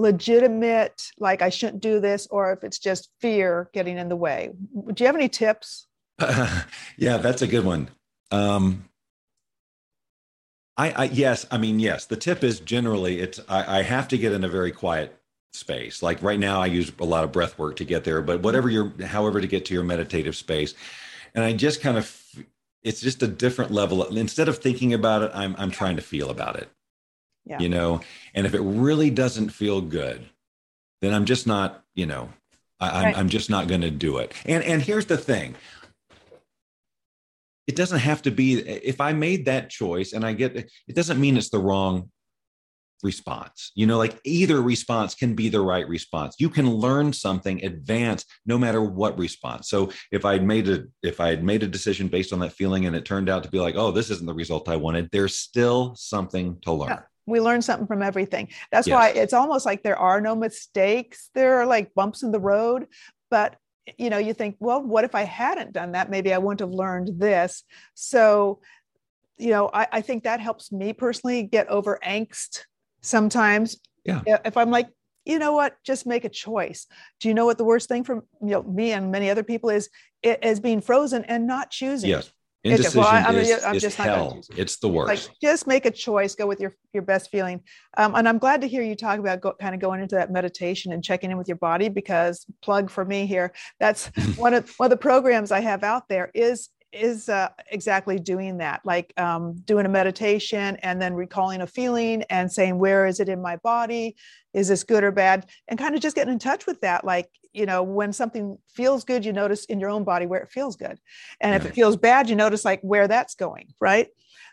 [0.02, 4.52] legitimate, like I shouldn't do this, or if it's just fear getting in the way.
[4.74, 5.88] Do you have any tips?
[6.20, 6.64] Uh,
[6.98, 7.90] yeah, that's a good one.
[8.32, 8.90] Um,
[10.78, 12.06] I, I, yes, I mean yes.
[12.06, 15.16] The tip is generally it's I, I have to get in a very quiet
[15.54, 16.02] space.
[16.02, 18.70] Like right now, I use a lot of breath work to get there, but whatever
[18.70, 20.74] your however to get to your meditative space,
[21.36, 22.18] and I just kind of
[22.84, 24.04] it's just a different level.
[24.18, 26.70] Instead of thinking about it, I'm I'm trying to feel about it
[27.46, 27.60] yeah.
[27.60, 28.02] you know
[28.34, 30.26] and if it really doesn't feel good
[31.02, 32.30] then i'm just not you know
[32.82, 34.34] I, am I'm just not going to do it.
[34.46, 35.56] And and here's the thing.
[37.68, 41.22] It doesn't have to be if i made that choice and i get it doesn't
[41.22, 42.10] mean it's the wrong
[43.04, 43.72] response.
[43.76, 46.36] You know like either response can be the right response.
[46.40, 49.70] You can learn something advance no matter what response.
[49.70, 52.88] So if i'd made a if i had made a decision based on that feeling
[52.88, 55.38] and it turned out to be like oh this isn't the result i wanted there's
[55.38, 56.90] still something to learn.
[56.90, 58.50] Yeah we learn something from everything.
[58.72, 58.96] That's yes.
[58.96, 61.30] why it's almost like there are no mistakes.
[61.34, 62.88] There are like bumps in the road.
[63.30, 63.56] But
[63.98, 66.10] you know you think well what if i hadn't done that?
[66.10, 67.64] Maybe i wouldn't have learned this.
[67.94, 68.62] So
[69.38, 72.60] you know i, I think that helps me personally get over angst
[73.02, 73.80] sometimes.
[74.06, 74.22] Yeah.
[74.46, 74.90] If i'm like
[75.24, 75.76] you know what?
[75.84, 76.88] Just make a choice.
[77.20, 79.70] Do you know what the worst thing for you know me and many other people
[79.70, 79.88] is?
[80.24, 82.10] It is being frozen and not choosing.
[82.10, 82.32] Yes
[82.64, 84.40] Indecision well, I, is, I'm is just hell.
[84.56, 85.08] It's the worst.
[85.08, 86.36] Like, just make a choice.
[86.36, 87.62] Go with your your best feeling.
[87.98, 90.32] Um, and I'm glad to hear you talk about go, kind of going into that
[90.32, 93.52] meditation and checking in with your body because plug for me here.
[93.80, 98.20] That's one of one of the programs I have out there is is uh, exactly
[98.20, 103.06] doing that, like um, doing a meditation and then recalling a feeling and saying, where
[103.06, 104.16] is it in my body?
[104.54, 105.48] Is this good or bad?
[105.68, 107.06] And kind of just getting in touch with that.
[107.06, 110.52] Like, you know, when something feels good, you notice in your own body where it
[110.52, 111.00] feels good.
[111.40, 114.08] And if it feels bad, you notice like where that's going, right?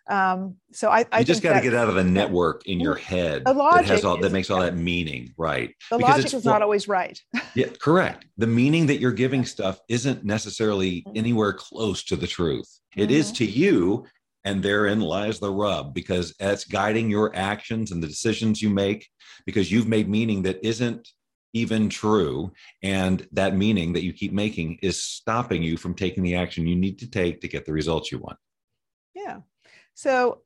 [0.09, 2.95] Um, so I, I you just got to get out of the network in your
[2.95, 5.75] head the logic that has all that makes all that meaning, right?
[5.91, 7.21] The because logic is not always right.
[7.55, 8.25] yeah, correct.
[8.39, 11.17] The meaning that you're giving stuff isn't necessarily mm-hmm.
[11.17, 12.69] anywhere close to the truth.
[12.97, 13.13] It mm-hmm.
[13.13, 14.07] is to you,
[14.45, 19.07] And therein lies the rub because that's guiding your actions and the decisions you make
[19.45, 21.07] because you've made meaning that isn't
[21.53, 22.53] even true.
[22.83, 26.77] And that meaning that you keep making is stopping you from taking the action you
[26.77, 28.39] need to take to get the results you want.
[29.15, 29.41] Yeah.
[29.99, 30.43] So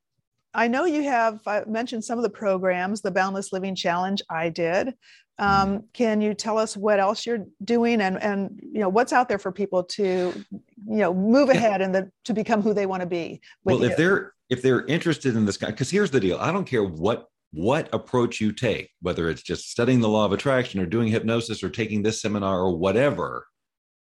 [0.55, 4.49] I know you have I mentioned some of the programs, the Boundless Living Challenge I
[4.49, 4.95] did.
[5.39, 5.77] Um, mm-hmm.
[5.93, 9.39] can you tell us what else you're doing and and you know what's out there
[9.39, 13.07] for people to you know move ahead and the, to become who they want to
[13.07, 13.43] be?
[13.63, 13.91] Well, you?
[13.91, 16.85] if they're if they're interested in this guy, because here's the deal: I don't care
[16.85, 21.09] what what approach you take, whether it's just studying the law of attraction or doing
[21.09, 23.47] hypnosis or taking this seminar or whatever.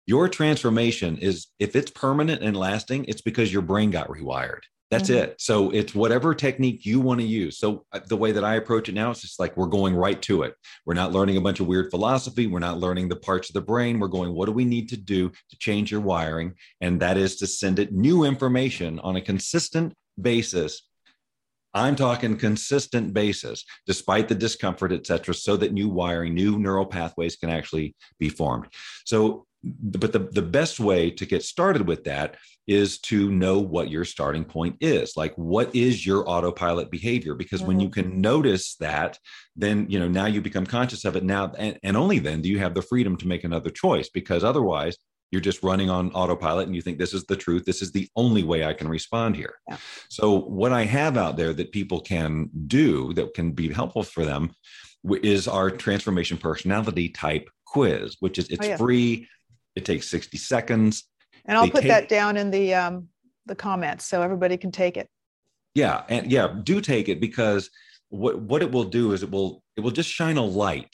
[0.05, 4.61] Your transformation is if it's permanent and lasting, it's because your brain got rewired.
[4.91, 5.23] That's mm-hmm.
[5.23, 5.41] it.
[5.41, 7.57] So it's whatever technique you want to use.
[7.57, 10.21] So uh, the way that I approach it now, it's just like we're going right
[10.23, 10.53] to it.
[10.85, 12.45] We're not learning a bunch of weird philosophy.
[12.45, 13.99] We're not learning the parts of the brain.
[13.99, 16.55] We're going, what do we need to do to change your wiring?
[16.81, 20.81] And that is to send it new information on a consistent basis.
[21.73, 26.85] I'm talking consistent basis, despite the discomfort, et cetera, so that new wiring, new neural
[26.85, 28.67] pathways can actually be formed.
[29.05, 32.35] So but the, the best way to get started with that
[32.67, 37.59] is to know what your starting point is like what is your autopilot behavior because
[37.59, 37.67] mm-hmm.
[37.67, 38.09] when you mm-hmm.
[38.09, 39.19] can notice that
[39.55, 42.49] then you know now you become conscious of it now and, and only then do
[42.49, 44.97] you have the freedom to make another choice because otherwise
[45.31, 48.07] you're just running on autopilot and you think this is the truth this is the
[48.15, 49.77] only way i can respond here yeah.
[50.09, 54.25] so what i have out there that people can do that can be helpful for
[54.25, 54.51] them
[55.23, 58.77] is our transformation personality type quiz which is it's oh, yeah.
[58.77, 59.27] free
[59.75, 61.05] it takes 60 seconds.
[61.45, 63.07] And I'll they put take, that down in the um,
[63.45, 65.09] the comments so everybody can take it.
[65.73, 67.69] Yeah, and yeah, do take it because
[68.09, 70.93] what what it will do is it will it will just shine a light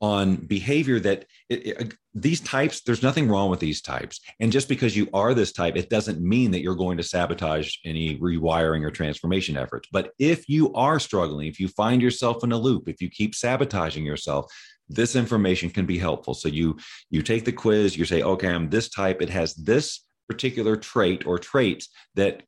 [0.00, 4.68] on behavior that it, it, these types there's nothing wrong with these types and just
[4.68, 8.84] because you are this type it doesn't mean that you're going to sabotage any rewiring
[8.84, 12.88] or transformation efforts but if you are struggling if you find yourself in a loop
[12.88, 14.52] if you keep sabotaging yourself
[14.88, 16.34] this information can be helpful.
[16.34, 16.78] So you
[17.10, 19.20] you take the quiz, you say, okay, I'm this type.
[19.20, 22.42] It has this particular trait or traits that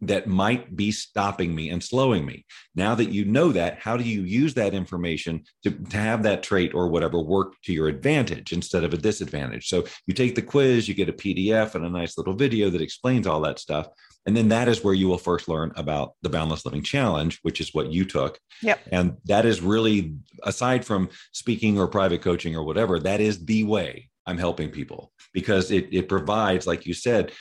[0.00, 2.44] that might be stopping me and slowing me.
[2.74, 6.42] Now that you know that, how do you use that information to, to have that
[6.42, 9.68] trait or whatever work to your advantage instead of a disadvantage?
[9.68, 12.80] So you take the quiz, you get a PDF and a nice little video that
[12.80, 13.88] explains all that stuff.
[14.26, 17.60] And then that is where you will first learn about the Boundless Living Challenge, which
[17.60, 18.38] is what you took.
[18.62, 18.80] Yep.
[18.92, 23.64] And that is really, aside from speaking or private coaching or whatever, that is the
[23.64, 27.32] way I'm helping people because it, it provides, like you said,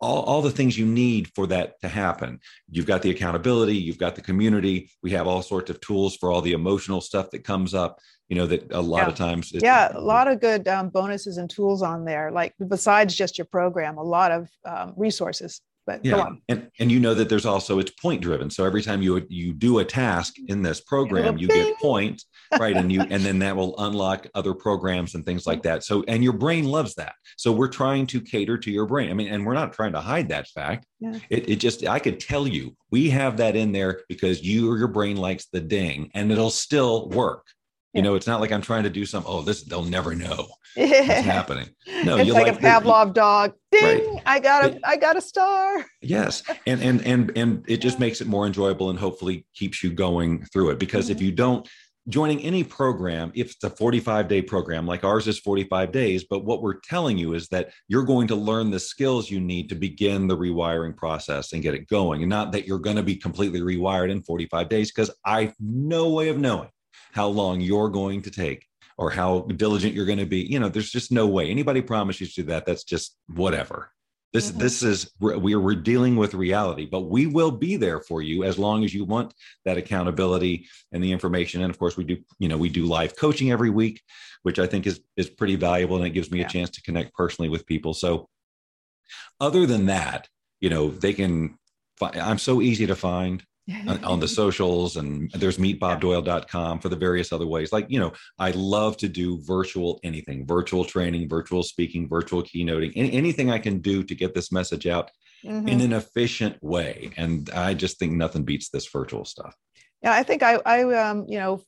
[0.00, 2.40] all, all the things you need for that to happen.
[2.70, 4.90] You've got the accountability, you've got the community.
[5.02, 8.36] We have all sorts of tools for all the emotional stuff that comes up you
[8.36, 9.08] know that a lot yeah.
[9.08, 13.14] of times yeah a lot of good um, bonuses and tools on there like besides
[13.14, 17.28] just your program a lot of um, resources but yeah and and you know that
[17.28, 18.50] there's also it's point driven.
[18.50, 22.26] So every time you you do a task in this program you get points
[22.58, 22.76] right?
[22.76, 25.84] And you and then that will unlock other programs and things like that.
[25.84, 27.14] So and your brain loves that.
[27.36, 29.10] So we're trying to cater to your brain.
[29.10, 30.86] I mean and we're not trying to hide that fact.
[30.98, 31.18] Yeah.
[31.28, 34.78] it, it just i could tell you we have that in there because you or
[34.78, 37.46] your brain likes the ding and it'll still work
[37.92, 39.30] you know, it's not like I'm trying to do something.
[39.32, 40.92] Oh, this they'll never know what's
[41.24, 41.68] happening.
[42.04, 43.54] No, it's like, like, a Pavlov dog.
[43.72, 44.14] Ding!
[44.14, 44.22] Right.
[44.26, 45.84] I got a it, I got a star.
[46.02, 49.90] yes, and and and and it just makes it more enjoyable and hopefully keeps you
[49.90, 50.78] going through it.
[50.78, 51.16] Because mm-hmm.
[51.16, 51.66] if you don't
[52.08, 56.44] joining any program, if it's a 45 day program, like ours is 45 days, but
[56.44, 59.74] what we're telling you is that you're going to learn the skills you need to
[59.74, 63.16] begin the rewiring process and get it going, and not that you're going to be
[63.16, 64.92] completely rewired in 45 days.
[64.92, 66.68] Because I have no way of knowing
[67.16, 68.66] how long you're going to take
[68.98, 70.40] or how diligent you're going to be.
[70.40, 72.66] You know, there's just no way anybody promises you that.
[72.66, 73.90] That's just whatever.
[74.32, 74.60] This mm-hmm.
[74.60, 78.58] this is we're we're dealing with reality, but we will be there for you as
[78.58, 79.32] long as you want
[79.64, 81.62] that accountability and the information.
[81.62, 84.02] And of course, we do you know we do live coaching every week,
[84.42, 86.46] which I think is is pretty valuable, and it gives me yeah.
[86.46, 87.94] a chance to connect personally with people.
[87.94, 88.28] So,
[89.40, 90.28] other than that,
[90.60, 91.58] you know, they can.
[91.98, 93.42] Find, I'm so easy to find
[94.04, 98.50] on the socials and there's meetbobdoyle.com for the various other ways like you know i
[98.52, 103.78] love to do virtual anything virtual training virtual speaking virtual keynoting any, anything i can
[103.78, 105.10] do to get this message out
[105.44, 105.66] mm-hmm.
[105.66, 109.54] in an efficient way and i just think nothing beats this virtual stuff
[110.00, 111.60] yeah i think i i um you know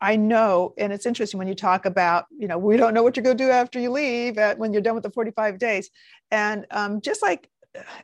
[0.00, 3.16] I know, and it's interesting when you talk about, you know, we don't know what
[3.16, 5.88] you're going to do after you leave at, when you're done with the 45 days.
[6.30, 7.48] And um, just like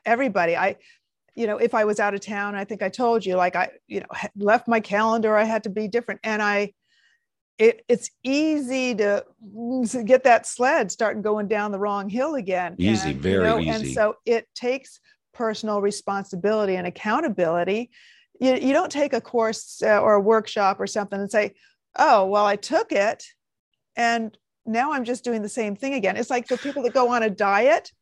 [0.06, 0.76] everybody, I
[1.40, 3.70] you know, if I was out of town, I think I told you, like I,
[3.87, 6.20] you know, left my calendar, I had to be different.
[6.22, 6.72] And I,
[7.59, 9.24] it, it's easy to
[10.05, 12.74] get that sled starting going down the wrong hill again.
[12.79, 13.70] Easy, and, very you know, easy.
[13.70, 15.00] And so it takes
[15.33, 17.90] personal responsibility and accountability
[18.40, 21.55] you, you don't take a course uh, or a workshop or something and say
[21.96, 23.24] oh well i took it
[23.96, 27.11] and now i'm just doing the same thing again it's like the people that go
[27.11, 27.92] on a diet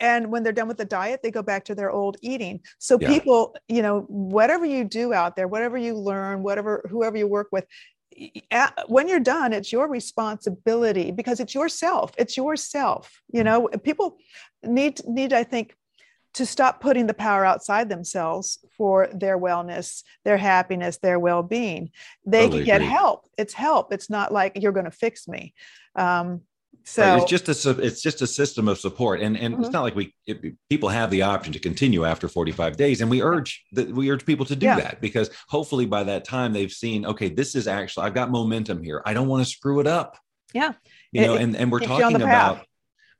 [0.00, 2.60] and when they're done with the diet they go back to their old eating.
[2.78, 3.08] So yeah.
[3.08, 7.48] people you know whatever you do out there whatever you learn whatever whoever you work
[7.52, 7.66] with
[8.86, 13.68] when you're done it's your responsibility because it's yourself it's yourself you know?
[13.84, 14.16] People
[14.62, 15.74] need need i think
[16.36, 21.90] to stop putting the power outside themselves for their wellness their happiness their well-being.
[22.26, 22.92] They totally can get agree.
[22.92, 23.26] help.
[23.38, 23.90] It's help.
[23.90, 25.54] It's not like you're going to fix me.
[25.94, 26.42] Um,
[26.86, 27.20] so right.
[27.20, 29.64] it's just a it's just a system of support, and and mm-hmm.
[29.64, 33.10] it's not like we it, people have the option to continue after 45 days, and
[33.10, 34.76] we urge that we urge people to do yeah.
[34.76, 38.84] that because hopefully by that time they've seen okay, this is actually I've got momentum
[38.84, 39.02] here.
[39.04, 40.16] I don't want to screw it up.
[40.54, 40.74] Yeah,
[41.10, 42.64] you know, and and we're talking about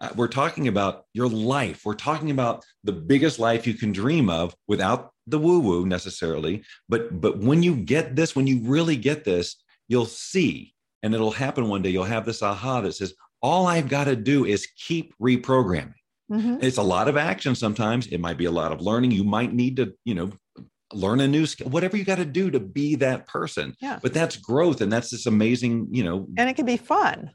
[0.01, 1.83] uh, we're talking about your life.
[1.85, 6.63] We're talking about the biggest life you can dream of without the woo woo necessarily.
[6.89, 9.57] But but when you get this, when you really get this,
[9.89, 11.91] you'll see, and it'll happen one day.
[11.91, 13.15] You'll have this aha that says,
[13.47, 15.95] all I've got to do is keep reprogramming.
[16.29, 16.57] Mm-hmm.
[16.63, 18.09] It's a lot of action sometimes.
[18.09, 19.13] It might be a lot of learning.
[19.13, 20.33] You might need to, you know,
[20.93, 23.77] learn a new skill, whatever you got to do to be that person.
[23.81, 24.01] Yeah.
[24.03, 26.27] But that's growth and that's this amazing, you know.
[26.37, 27.31] And it can be fun.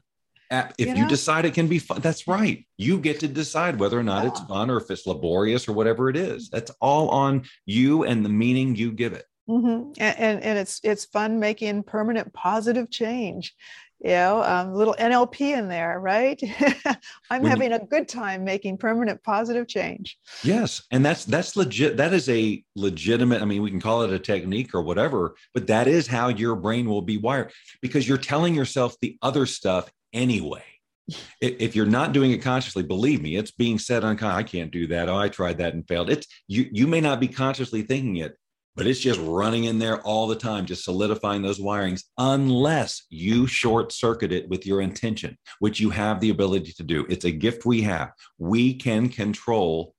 [0.50, 1.00] If you, know?
[1.00, 2.66] you decide it can be fun, that's right.
[2.76, 4.30] You get to decide whether or not yeah.
[4.32, 6.50] it's fun or if it's laborious or whatever it is.
[6.50, 9.24] That's all on you and the meaning you give it.
[9.48, 9.92] Mm-hmm.
[9.98, 13.54] And, and, and it's it's fun making permanent positive change
[14.02, 16.40] you know um, little nlp in there right?
[17.30, 20.18] I'm when having you, a good time making permanent positive change.
[20.42, 24.12] Yes and that's that's legit that is a legitimate i mean we can call it
[24.12, 28.18] a technique or whatever but that is how your brain will be wired because you're
[28.18, 30.64] telling yourself the other stuff anyway.
[31.40, 34.86] If you're not doing it consciously believe me it's being said unconsciously i can't do
[34.88, 35.08] that.
[35.08, 36.10] Oh i tried that and failed.
[36.10, 38.36] It's you you may not be consciously thinking it
[38.74, 43.46] but it's just running in there all the time, just solidifying those wirings, unless you
[43.46, 47.06] short circuit it with your intention, which you have the ability to do.
[47.08, 48.12] It's a gift we have.
[48.38, 49.94] We can control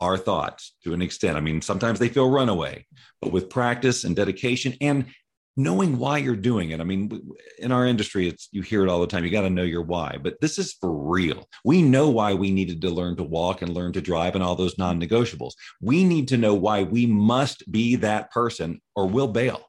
[0.00, 1.36] our thoughts to an extent.
[1.36, 2.84] I mean, sometimes they feel runaway,
[3.22, 5.06] but with practice and dedication and
[5.56, 6.80] knowing why you're doing it.
[6.80, 7.20] I mean,
[7.58, 9.24] in our industry, it's you hear it all the time.
[9.24, 11.48] You got to know your why, but this is for real.
[11.64, 14.56] We know why we needed to learn to walk and learn to drive and all
[14.56, 15.52] those non-negotiables.
[15.80, 19.60] We need to know why we must be that person or we'll bail.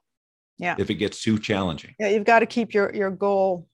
[0.58, 0.74] Yeah.
[0.78, 1.94] If it gets too challenging.
[1.98, 3.68] Yeah, you've got to keep your your goal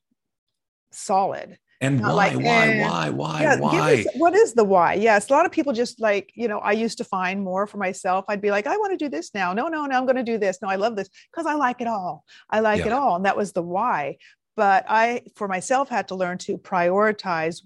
[0.91, 1.59] solid.
[1.83, 2.89] And why, like, why, eh.
[2.89, 4.05] why, why, yeah, why?
[4.15, 4.95] what is the why?
[4.95, 7.77] Yes, a lot of people just like, you know, I used to find more for
[7.77, 8.25] myself.
[8.29, 9.53] I'd be like, I want to do this now.
[9.53, 10.63] No, no, no, I'm going to do this.
[10.63, 12.25] No, I love this because I like it all.
[12.49, 12.87] I like yeah.
[12.87, 13.17] it all.
[13.17, 14.19] And that was the why.
[14.55, 17.63] But I, for myself, had to learn to prioritize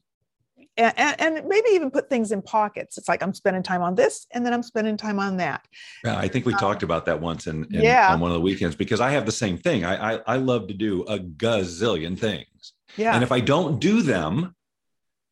[0.78, 2.98] and, and, maybe even put things in pockets.
[2.98, 5.66] It's like I'm spending time on this, and then I'm spending time on that.
[6.04, 8.12] Yeah, I think we um, talked about that once in, in yeah.
[8.12, 9.84] on one of the weekends because I have the same thing.
[9.84, 12.46] I, I I love to do a gazillion things,
[12.96, 13.14] yeah.
[13.14, 14.54] And if I don't do them,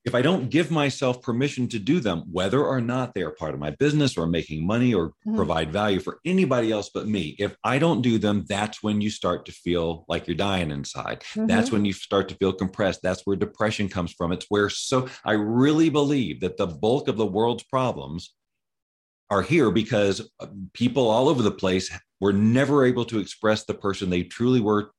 [0.04, 3.54] if I don't give myself permission to do them, whether or not they are part
[3.54, 5.36] of my business or making money or mm-hmm.
[5.36, 9.08] provide value for anybody else but me, if I don't do them, that's when you
[9.08, 11.20] start to feel like you're dying inside.
[11.20, 11.46] Mm-hmm.
[11.46, 13.00] That's when you start to feel compressed.
[13.02, 14.30] That's where depression comes from.
[14.32, 18.34] It's where so I really believe that the bulk of the world's problems
[19.30, 20.30] are here because
[20.74, 24.92] people all over the place were never able to express the person they truly were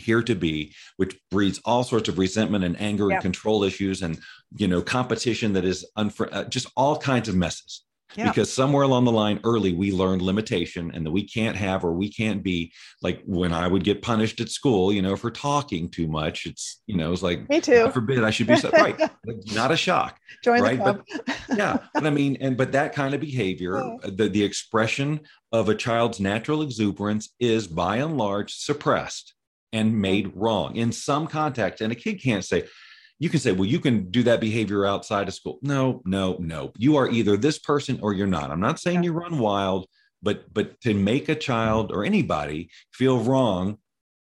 [0.00, 3.14] here to be, which breeds all sorts of resentment and anger yeah.
[3.14, 4.18] and control issues and
[4.56, 7.84] you know competition that is unfr- uh, just all kinds of messes.
[8.16, 8.28] Yeah.
[8.28, 11.92] Because somewhere along the line, early we learned limitation and that we can't have or
[11.92, 15.88] we can't be like when I would get punished at school, you know, for talking
[15.88, 16.46] too much.
[16.46, 17.84] It's you know, it's like me too.
[17.84, 18.98] God forbid I should be so, right.
[19.54, 20.78] Not a shock, Join right?
[20.78, 21.02] But
[21.56, 24.10] yeah, but I mean, and but that kind of behavior, yeah.
[24.10, 25.20] the the expression
[25.52, 29.34] of a child's natural exuberance is by and large suppressed
[29.72, 30.00] and mm-hmm.
[30.00, 31.80] made wrong in some context.
[31.80, 32.64] And a kid can't say,
[33.18, 35.58] you can say, well, you can do that behavior outside of school.
[35.62, 36.72] No, no, no.
[36.78, 38.50] You are either this person or you're not.
[38.50, 39.86] I'm not saying you run wild,
[40.22, 43.78] but but to make a child or anybody feel wrong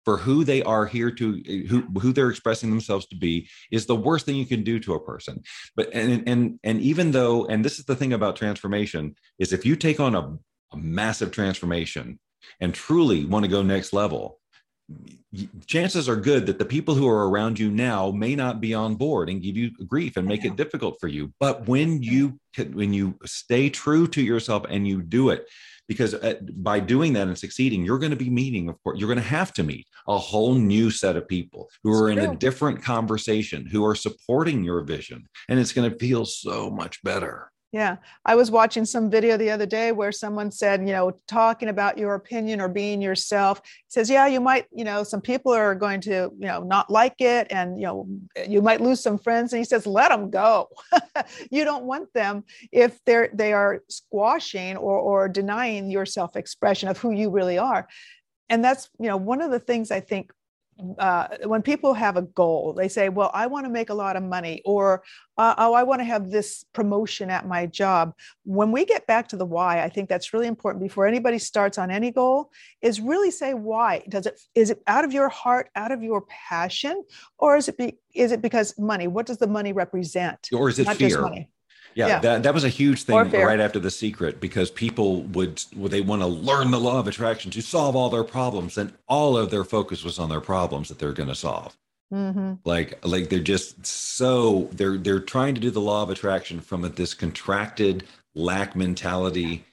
[0.06, 3.96] for who they are here to who who they're expressing themselves to be is the
[3.96, 5.42] worst thing you can do to a person
[5.74, 9.66] but and and and even though and this is the thing about transformation is if
[9.66, 10.38] you take on a,
[10.72, 12.18] a massive transformation
[12.60, 14.38] and truly want to go next level
[15.66, 18.94] chances are good that the people who are around you now may not be on
[18.94, 21.32] board and give you grief and make it difficult for you.
[21.40, 22.38] But when you
[22.72, 25.46] when you stay true to yourself and you do it
[25.88, 29.08] because uh, by doing that and succeeding you're going to be meeting of course you're
[29.08, 32.34] going to have to meet a whole new set of people who are in a
[32.36, 37.50] different conversation who are supporting your vision and it's going to feel so much better
[37.72, 37.96] Yeah.
[38.24, 41.98] I was watching some video the other day where someone said, you know, talking about
[41.98, 46.00] your opinion or being yourself says, yeah, you might, you know, some people are going
[46.02, 48.08] to, you know, not like it and, you know,
[48.48, 49.52] you might lose some friends.
[49.52, 50.68] And he says, let them go.
[51.50, 56.88] you don't want them if they're, they are squashing or, or denying your self expression
[56.88, 57.88] of who you really are.
[58.48, 60.30] And that's, you know, one of the things I think
[60.98, 64.16] uh, when people have a goal, they say, Well, I want to make a lot
[64.16, 65.02] of money, or
[65.38, 68.14] uh, Oh, I want to have this promotion at my job.
[68.44, 71.78] When we get back to the why, I think that's really important before anybody starts
[71.78, 72.50] on any goal
[72.82, 74.02] is really say why.
[74.08, 77.02] Does it is it out of your heart, out of your passion,
[77.38, 79.06] or is it be, is it because money?
[79.06, 80.48] What does the money represent?
[80.52, 81.46] Or is it Not fear?
[81.96, 85.64] Yeah, yeah, That, that was a huge thing right after the secret because people would
[85.74, 89.36] they want to learn the law of attraction to solve all their problems, and all
[89.38, 91.74] of their focus was on their problems that they're going to solve.
[92.12, 92.54] Mm-hmm.
[92.66, 96.84] Like like they're just so they're they're trying to do the law of attraction from
[96.84, 99.64] a, this contracted lack mentality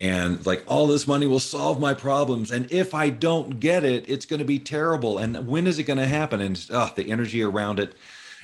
[0.00, 4.04] and like all this money will solve my problems and if i don't get it
[4.08, 7.10] it's going to be terrible and when is it going to happen and oh, the
[7.10, 7.94] energy around it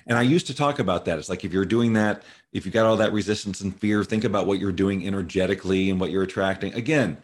[0.08, 1.18] and I used to talk about that.
[1.18, 4.24] It's like if you're doing that, if you've got all that resistance and fear, think
[4.24, 6.72] about what you're doing energetically and what you're attracting.
[6.74, 7.18] Again,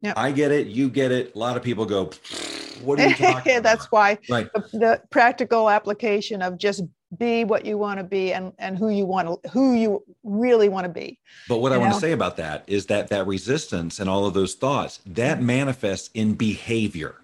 [0.00, 0.16] yep.
[0.16, 1.34] I get it, you get it.
[1.34, 2.10] A lot of people go,
[2.82, 3.62] what are you talking about?
[3.62, 4.50] That's why right.
[4.52, 6.82] the, the practical application of just
[7.18, 10.68] be what you want to be and and who you want to who you really
[10.68, 11.18] want to be
[11.48, 11.80] but what i know?
[11.80, 15.38] want to say about that is that that resistance and all of those thoughts that
[15.38, 15.46] mm-hmm.
[15.46, 17.16] manifests in behavior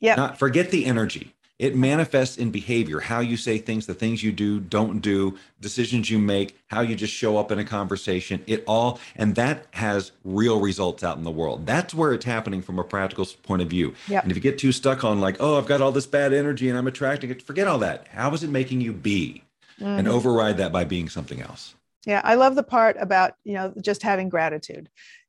[0.00, 4.22] yeah not forget the energy it manifests in behavior, how you say things, the things
[4.22, 8.42] you do, don't do, decisions you make, how you just show up in a conversation.
[8.46, 11.64] It all, and that has real results out in the world.
[11.64, 13.94] That's where it's happening from a practical point of view.
[14.08, 14.24] Yep.
[14.24, 16.68] And if you get too stuck on, like, oh, I've got all this bad energy
[16.68, 18.06] and I'm attracting it, forget all that.
[18.08, 19.42] How is it making you be?
[19.80, 19.98] Mm-hmm.
[19.98, 21.74] And override that by being something else.
[22.06, 24.88] Yeah, I love the part about, you know, just having gratitude.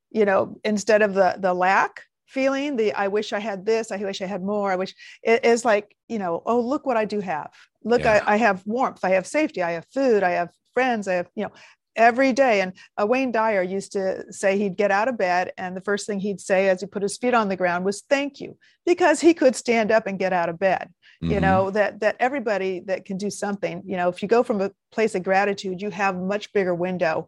[0.10, 3.96] You know, instead of the the lack, feeling the i wish i had this i
[3.96, 7.06] wish i had more i wish it is like you know oh look what i
[7.06, 7.52] do have.
[7.84, 8.24] Look yeah.
[8.26, 9.00] I, I, have warmth.
[9.04, 9.64] I have safety.
[9.64, 10.22] I have food.
[10.22, 11.08] I have friends.
[11.08, 11.52] I have you know
[11.96, 12.62] every day.
[12.62, 16.06] And uh, wayne dyer used to say he'd get out of bed and the first
[16.06, 19.20] thing he'd say as he put his feet on the ground was thank you because
[19.20, 20.90] he could stand up and get out of bed.
[21.24, 21.34] Mm-hmm.
[21.34, 24.62] you know that that everybody that can do something you know if you go from
[24.62, 27.28] a place of gratitude you have much bigger window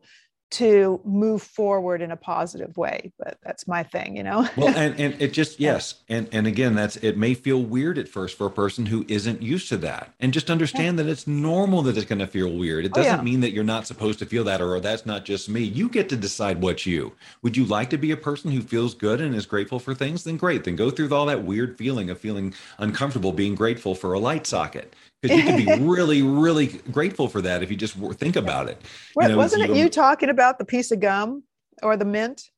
[0.51, 4.47] to move forward in a positive way but that's my thing you know?
[4.55, 8.07] Well and, and it just yes and and again that's it may feel weird at
[8.07, 11.03] first for a person who isn't used to that and just understand yeah.
[11.03, 12.85] that it's normal that it's going to feel weird.
[12.85, 13.21] It doesn't oh, yeah.
[13.21, 15.61] mean that you're not supposed to feel that or oh, that's not just me.
[15.61, 17.13] You get to decide what you.
[17.41, 20.23] Would you like to be a person who feels good and is grateful for things?
[20.23, 20.63] Then great.
[20.63, 24.45] Then go through all that weird feeling of feeling uncomfortable being grateful for a light
[24.45, 28.69] socket because you can be really, really grateful for that if you just think about
[28.69, 28.81] it.
[29.19, 31.43] You know, wasn't it you talking about the piece of gum
[31.83, 32.49] or the mint?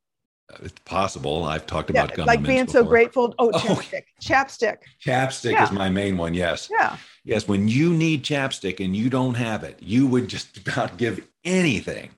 [0.52, 1.46] Uh, it's possible.
[1.46, 2.26] I've talked about yeah, gum.
[2.28, 2.82] Like being before.
[2.82, 3.34] so grateful.
[3.40, 4.04] Oh, chapstick.
[4.06, 4.78] Oh, chapstick.
[5.04, 5.64] Chapstick yeah.
[5.64, 6.34] is my main one.
[6.34, 6.70] Yes.
[6.72, 6.98] Yeah.
[7.24, 7.48] Yes.
[7.48, 12.12] When you need chapstick and you don't have it, you would just about give anything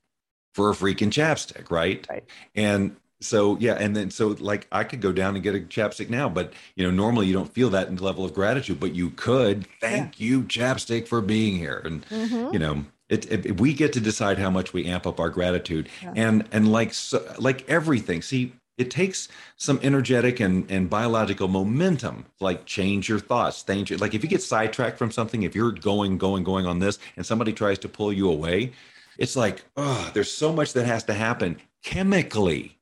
[0.52, 2.06] for a freaking chapstick, right?
[2.08, 2.24] Right.
[2.54, 6.08] And so yeah and then so like i could go down and get a chapstick
[6.08, 9.66] now but you know normally you don't feel that level of gratitude but you could
[9.80, 10.26] thank yeah.
[10.26, 12.52] you chapstick for being here and mm-hmm.
[12.52, 15.88] you know it, it, we get to decide how much we amp up our gratitude
[16.02, 16.12] yeah.
[16.16, 22.24] and and like so, like everything see it takes some energetic and, and biological momentum
[22.40, 26.18] like change your thoughts change like if you get sidetracked from something if you're going
[26.18, 28.72] going going on this and somebody tries to pull you away
[29.18, 32.78] it's like oh there's so much that has to happen chemically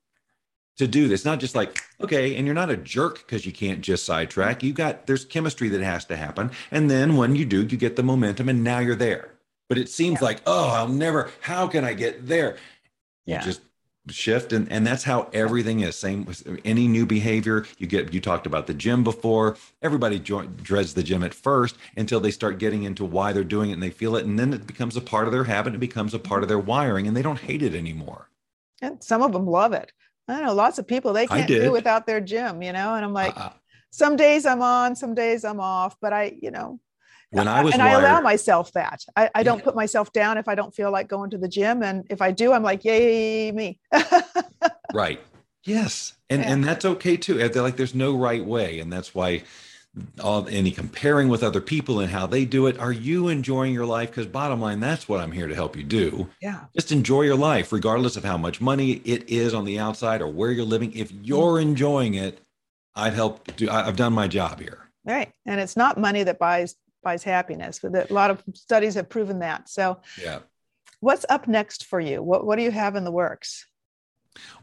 [0.77, 1.25] to do this.
[1.25, 4.63] Not just like, okay, and you're not a jerk because you can't just sidetrack.
[4.63, 6.51] You got there's chemistry that has to happen.
[6.71, 9.31] And then when you do, you get the momentum and now you're there.
[9.69, 10.25] But it seems yeah.
[10.25, 12.57] like, oh, I'll never, how can I get there?
[13.25, 13.39] Yeah.
[13.39, 13.61] You just
[14.09, 18.19] shift and and that's how everything is same with any new behavior you get you
[18.19, 22.59] talked about the gym before everybody join, dreads the gym at first until they start
[22.59, 25.01] getting into why they're doing it and they feel it and then it becomes a
[25.01, 27.61] part of their habit it becomes a part of their wiring and they don't hate
[27.61, 28.29] it anymore
[28.81, 29.93] and some of them love it
[30.27, 32.95] I know lots of people they can't do without their gym, you know.
[32.95, 33.49] And I'm like, uh,
[33.89, 36.79] some days I'm on, some days I'm off, but I, you know,
[37.31, 39.03] when I was and wired, I allow myself that.
[39.15, 39.63] I, I don't yeah.
[39.63, 42.31] put myself down if I don't feel like going to the gym, and if I
[42.31, 43.79] do, I'm like, yay me.
[44.93, 45.19] right.
[45.63, 46.51] Yes, and yeah.
[46.51, 47.35] and that's okay too.
[47.35, 49.43] They're like, there's no right way, and that's why
[50.23, 53.85] all any comparing with other people and how they do it are you enjoying your
[53.85, 54.09] life?
[54.09, 56.29] Because bottom line that's what i'm here to help you do.
[56.41, 56.61] Yeah.
[56.75, 60.27] Just enjoy your life regardless of how much money it is on the outside or
[60.27, 60.93] where you're living.
[60.93, 61.23] If mm-hmm.
[61.25, 62.39] you're enjoying it
[62.95, 64.79] i've helped do i've done my job here.
[65.05, 65.31] Right.
[65.45, 67.79] And it's not money that buys buys happiness.
[67.79, 69.69] But a lot of studies have proven that.
[69.69, 70.39] So yeah.
[71.01, 72.23] what's up next for you?
[72.23, 73.67] What, what do you have in the works?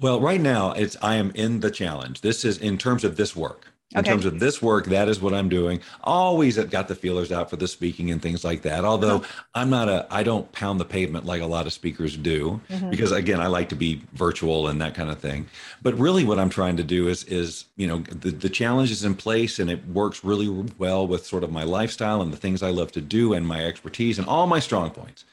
[0.01, 2.23] Well, right now it's I am in the challenge.
[2.23, 3.67] This is in terms of this work.
[3.93, 4.11] In okay.
[4.11, 5.81] terms of this work, that is what I'm doing.
[6.05, 8.85] Always have got the feelers out for the speaking and things like that.
[8.85, 9.43] Although uh-huh.
[9.57, 12.91] I'm not a, I don't pound the pavement like a lot of speakers do, mm-hmm.
[12.91, 15.47] because again, I like to be virtual and that kind of thing.
[15.83, 19.05] But really, what I'm trying to do is, is you know, the the challenge is
[19.05, 22.63] in place and it works really well with sort of my lifestyle and the things
[22.63, 25.25] I love to do and my expertise and all my strong points.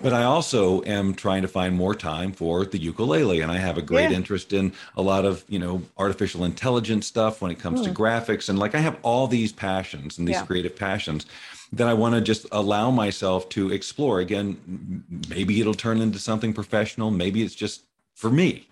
[0.00, 3.78] But I also am trying to find more time for the ukulele, and I have
[3.78, 4.16] a great yeah.
[4.16, 7.84] interest in a lot of you know artificial intelligence stuff when it comes mm.
[7.84, 8.02] to hmm.
[8.02, 10.46] graphics, and like I have all these passions and these yeah.
[10.46, 11.26] creative passions
[11.72, 14.20] that I want to just allow myself to explore.
[14.20, 17.10] Again, maybe it'll turn into something professional.
[17.10, 17.82] Maybe it's just
[18.14, 18.68] for me.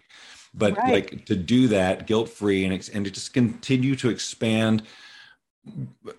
[0.54, 0.92] But right.
[0.92, 4.82] like to do that guilt free and and to just continue to expand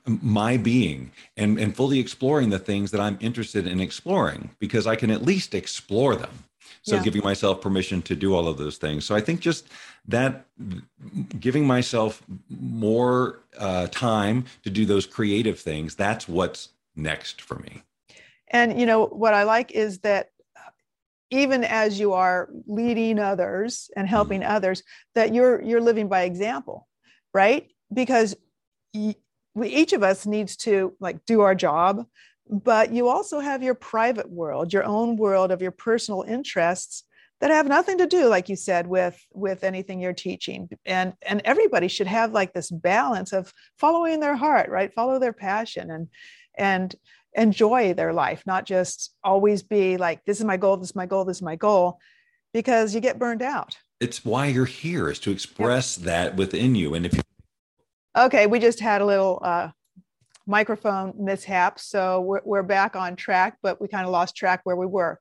[0.05, 4.95] my being and, and fully exploring the things that I'm interested in exploring because I
[4.95, 6.43] can at least explore them.
[6.81, 7.03] So yeah.
[7.03, 9.05] giving myself permission to do all of those things.
[9.05, 9.67] So I think just
[10.07, 10.45] that
[11.39, 17.83] giving myself more uh, time to do those creative things, that's what's next for me.
[18.49, 20.29] And you know what I like is that
[21.29, 24.51] even as you are leading others and helping mm-hmm.
[24.51, 24.83] others,
[25.15, 26.87] that you're you're living by example,
[27.33, 27.67] right?
[27.93, 28.35] Because
[29.57, 32.05] we each of us needs to like do our job
[32.49, 37.03] but you also have your private world your own world of your personal interests
[37.39, 40.69] that have nothing to do like you said with with anything you're teaching.
[40.85, 44.93] And and everybody should have like this balance of following their heart right?
[44.93, 46.07] Follow their passion and
[46.57, 46.95] and
[47.33, 51.05] enjoy their life not just always be like this is my goal this is my
[51.05, 51.99] goal this is my goal
[52.53, 53.77] because you get burned out.
[53.99, 56.93] It's why you're here is to express that within you.
[56.95, 57.21] And if you
[58.17, 59.69] Okay, we just had a little uh,
[60.47, 64.75] microphone mishap, so we're, we're back on track, but we kind of lost track where
[64.75, 65.19] we were.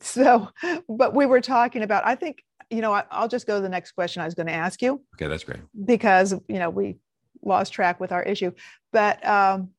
[0.00, 0.48] So,
[0.88, 3.68] but we were talking about, I think, you know, I, I'll just go to the
[3.68, 5.02] next question I was going to ask you.
[5.16, 5.58] Okay, that's great.
[5.84, 6.98] Because, you know, we
[7.42, 8.52] lost track with our issue.
[8.92, 9.70] But um,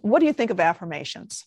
[0.00, 1.44] what do you think of affirmations?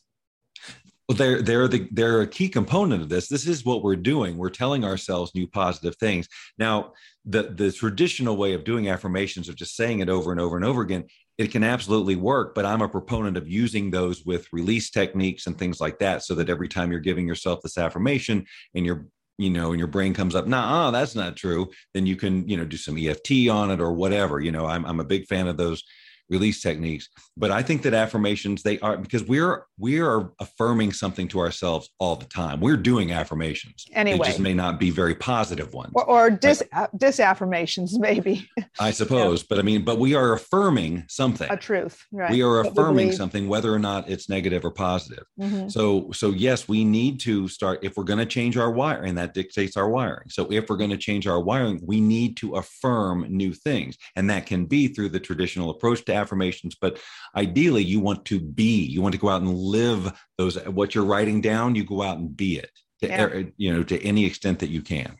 [1.09, 3.27] Well, they're they're the they're a key component of this.
[3.27, 4.37] This is what we're doing.
[4.37, 6.29] We're telling ourselves new positive things.
[6.57, 6.93] Now,
[7.25, 10.63] the the traditional way of doing affirmations of just saying it over and over and
[10.65, 11.05] over again,
[11.37, 12.55] it can absolutely work.
[12.55, 16.35] But I'm a proponent of using those with release techniques and things like that, so
[16.35, 19.07] that every time you're giving yourself this affirmation and you're
[19.39, 22.55] you know, and your brain comes up, nah, that's not true, then you can, you
[22.55, 24.39] know, do some EFT on it or whatever.
[24.39, 25.83] You know, I'm, I'm a big fan of those
[26.29, 27.09] release techniques.
[27.37, 31.89] But i think that affirmations they are because we're we are affirming something to ourselves
[31.99, 32.59] all the time.
[32.59, 33.85] We're doing affirmations.
[33.93, 35.91] Anyway it just may not be very positive ones.
[35.95, 38.49] Or, or dis, uh, disaffirmations maybe.
[38.79, 39.45] I suppose yeah.
[39.49, 41.49] but i mean but we are affirming something.
[41.49, 42.31] A truth right.
[42.31, 45.25] We are affirming something whether or not it's negative or positive.
[45.39, 45.69] Mm-hmm.
[45.69, 49.33] so so yes we need to start if we're going to change our wiring that
[49.33, 50.29] dictates our wiring.
[50.29, 53.97] So if we're going to change our wiring we need to affirm new things.
[54.15, 56.99] And that can be through the traditional approach to affirmations, but
[57.35, 61.03] ideally you want to be, you want to go out and live those, what you're
[61.03, 63.23] writing down, you go out and be it, to, yeah.
[63.23, 65.17] Er, you know, to any extent that you can.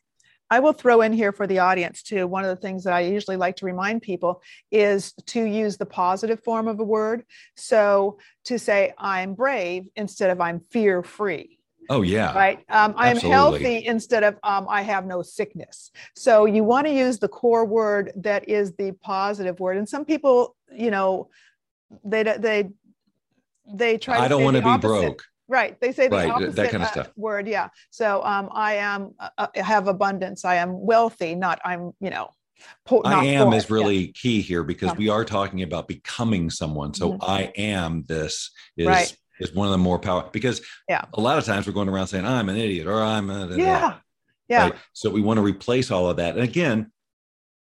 [0.50, 2.28] I will throw in here for the audience too.
[2.28, 5.86] One of the things that I usually like to remind people is to use the
[5.88, 7.24] positive form of a word.
[7.58, 11.58] So to say, I'm brave instead of I'm fear free.
[11.89, 12.34] Oh yeah.
[12.34, 12.59] Right.
[12.69, 15.91] Um, I'm healthy instead of um, I have no sickness.
[16.15, 19.77] So you want to use the core word that is the positive word.
[19.77, 21.29] And some people, you know,
[22.03, 22.69] they they
[23.73, 24.17] they try.
[24.17, 25.23] To I don't want to be broke.
[25.47, 25.79] Right.
[25.79, 26.29] They say the right.
[26.29, 27.07] opposite that kind of stuff.
[27.07, 27.47] Uh, word.
[27.47, 27.69] Yeah.
[27.89, 30.45] So um, I am uh, uh have abundance.
[30.45, 31.36] I am wealthy.
[31.36, 31.91] Not I'm.
[31.99, 32.29] You know.
[32.86, 33.55] Po- I am poor.
[33.55, 34.11] is really yeah.
[34.15, 34.97] key here because yeah.
[34.97, 36.93] we are talking about becoming someone.
[36.93, 37.29] So mm-hmm.
[37.29, 41.05] I am this is right is one of the more power because yeah.
[41.13, 43.95] a lot of times we're going around saying I'm an idiot or I'm a, yeah
[44.47, 44.63] yeah.
[44.65, 44.75] Right?
[44.93, 46.36] So we want to replace all of that.
[46.36, 46.91] And again,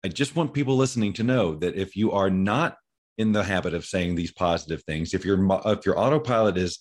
[0.04, 2.76] I just want people listening to know that if you are not
[3.18, 6.78] in the habit of saying these positive things, if your if your autopilot is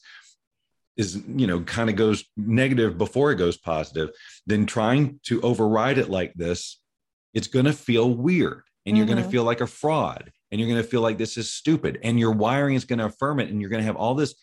[0.97, 4.09] is you know kind of goes negative before it goes positive,
[4.45, 6.81] then trying to override it like this,
[7.33, 9.15] it's going to feel weird and you're mm-hmm.
[9.15, 11.99] going to feel like a fraud and you're going to feel like this is stupid
[12.03, 14.35] and your wiring is going to affirm it and you're going to have all this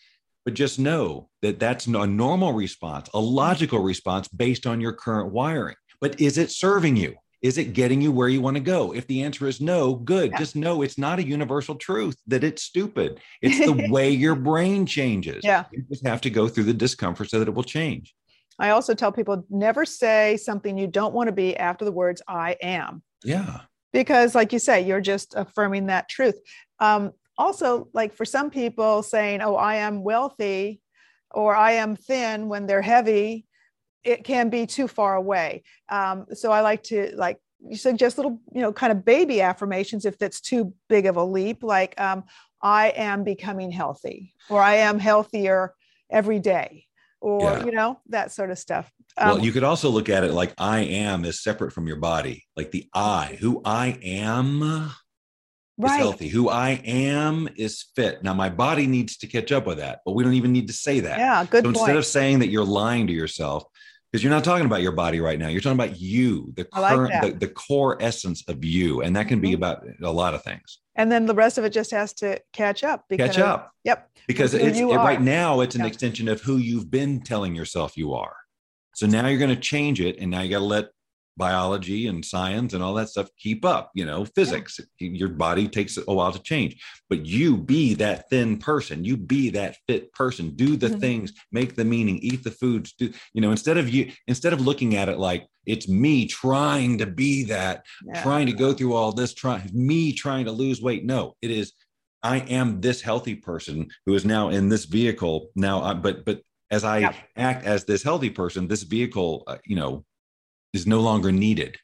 [0.45, 5.31] but just know that that's a normal response, a logical response based on your current
[5.31, 5.75] wiring.
[6.01, 7.15] But is it serving you?
[7.41, 8.93] Is it getting you where you want to go?
[8.93, 10.31] If the answer is no, good.
[10.31, 10.39] Yeah.
[10.39, 13.19] Just know it's not a universal truth that it's stupid.
[13.41, 15.43] It's the way your brain changes.
[15.43, 15.65] Yeah.
[15.71, 18.15] You just have to go through the discomfort so that it will change.
[18.59, 22.21] I also tell people never say something you don't want to be after the words
[22.27, 23.03] I am.
[23.23, 23.61] Yeah.
[23.91, 26.39] Because, like you say, you're just affirming that truth.
[26.79, 30.81] Um, also like for some people saying oh i am wealthy
[31.33, 33.45] or I am thin when they're heavy,
[34.03, 35.63] it can be too far away.
[35.89, 37.39] Um, so I like to like
[37.73, 41.63] suggest little, you know, kind of baby affirmations if that's too big of a leap,
[41.63, 42.23] like um,
[42.61, 45.73] I am becoming healthy, or I am healthier
[46.09, 46.85] every day,
[47.19, 47.65] or yeah.
[47.65, 48.91] you know that sort of stuff.
[49.17, 51.97] Um, well, you could also look at it like I am is separate from your
[51.97, 54.91] body, like the I, who I am
[55.77, 55.95] right.
[55.95, 56.27] is healthy.
[56.27, 58.23] Who I am is fit.
[58.23, 60.73] Now my body needs to catch up with that, but we don't even need to
[60.73, 61.19] say that.
[61.19, 61.63] Yeah, good.
[61.63, 61.77] So point.
[61.77, 63.65] instead of saying that you're lying to yourself,
[64.13, 67.11] because you're not talking about your body right now, you're talking about you, the current,
[67.11, 69.47] like the, the, core essence of you, and that can mm-hmm.
[69.47, 70.77] be about a lot of things.
[70.95, 73.05] And then the rest of it just has to catch up.
[73.09, 73.71] Because, catch up.
[73.83, 74.07] Yep.
[74.27, 75.87] Because it's it, right now it's an yeah.
[75.87, 78.35] extension of who you've been telling yourself you are.
[78.93, 80.89] So now you're going to change it, and now you got to let
[81.37, 85.09] biology and science and all that stuff keep up you know physics yeah.
[85.09, 89.49] your body takes a while to change but you be that thin person you be
[89.49, 90.99] that fit person do the mm-hmm.
[90.99, 94.61] things make the meaning eat the foods do you know instead of you instead of
[94.61, 98.21] looking at it like it's me trying to be that yeah.
[98.21, 101.73] trying to go through all this trying me trying to lose weight no it is
[102.21, 106.41] i am this healthy person who is now in this vehicle now uh, but but
[106.69, 107.13] as i yeah.
[107.37, 110.05] act as this healthy person this vehicle uh, you know
[110.73, 111.77] is no longer needed.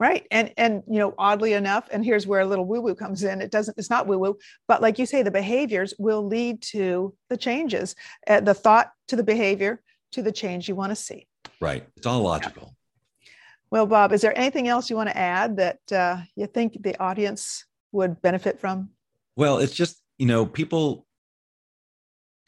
[0.00, 0.26] Right.
[0.30, 3.42] And and you know oddly enough and here's where a little woo woo comes in.
[3.42, 7.14] It doesn't it's not woo woo but like you say the behaviors will lead to
[7.28, 7.96] the changes.
[8.28, 9.82] Uh, the thought to the behavior
[10.12, 11.26] to the change you want to see.
[11.60, 11.84] Right.
[11.96, 12.76] It's all logical.
[13.22, 13.28] Yeah.
[13.72, 16.96] well bob is there anything else you want to add that uh, you think the
[17.02, 18.90] audience would benefit from?
[19.34, 21.07] Well it's just you know people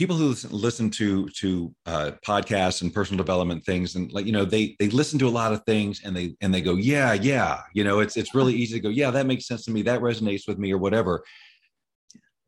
[0.00, 4.46] people who listen, to to uh, podcasts and personal development things and like you know
[4.46, 7.60] they they listen to a lot of things and they and they go yeah yeah.
[7.74, 9.82] You know it's it's really easy to go yeah that makes sense to me.
[9.82, 11.22] That resonates with me or whatever.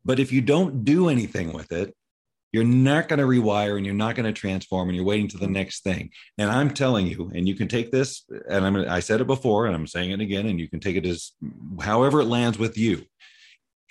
[0.03, 1.93] But if you don't do anything with it
[2.53, 5.37] you're not going to rewire and you're not going to transform and you're waiting to
[5.37, 6.11] the next thing.
[6.37, 9.65] And i'm telling you and you can take this and i'm i said it before
[9.65, 11.31] and i'm saying it again and you can take it as
[11.81, 13.05] however it lands with you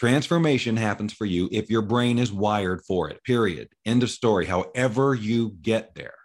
[0.03, 3.69] Transformation happens for you if your brain is wired for it, period.
[3.87, 4.47] End of story.
[4.47, 6.17] However, you get there.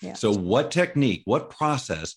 [0.00, 0.14] Yeah.
[0.14, 2.14] So, what technique, what process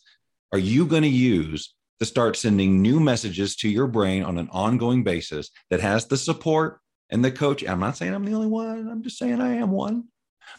[0.53, 4.47] are you going to use to start sending new messages to your brain on an
[4.53, 6.79] ongoing basis that has the support
[7.09, 7.67] and the coach?
[7.67, 10.05] I'm not saying I'm the only one, I'm just saying I am one,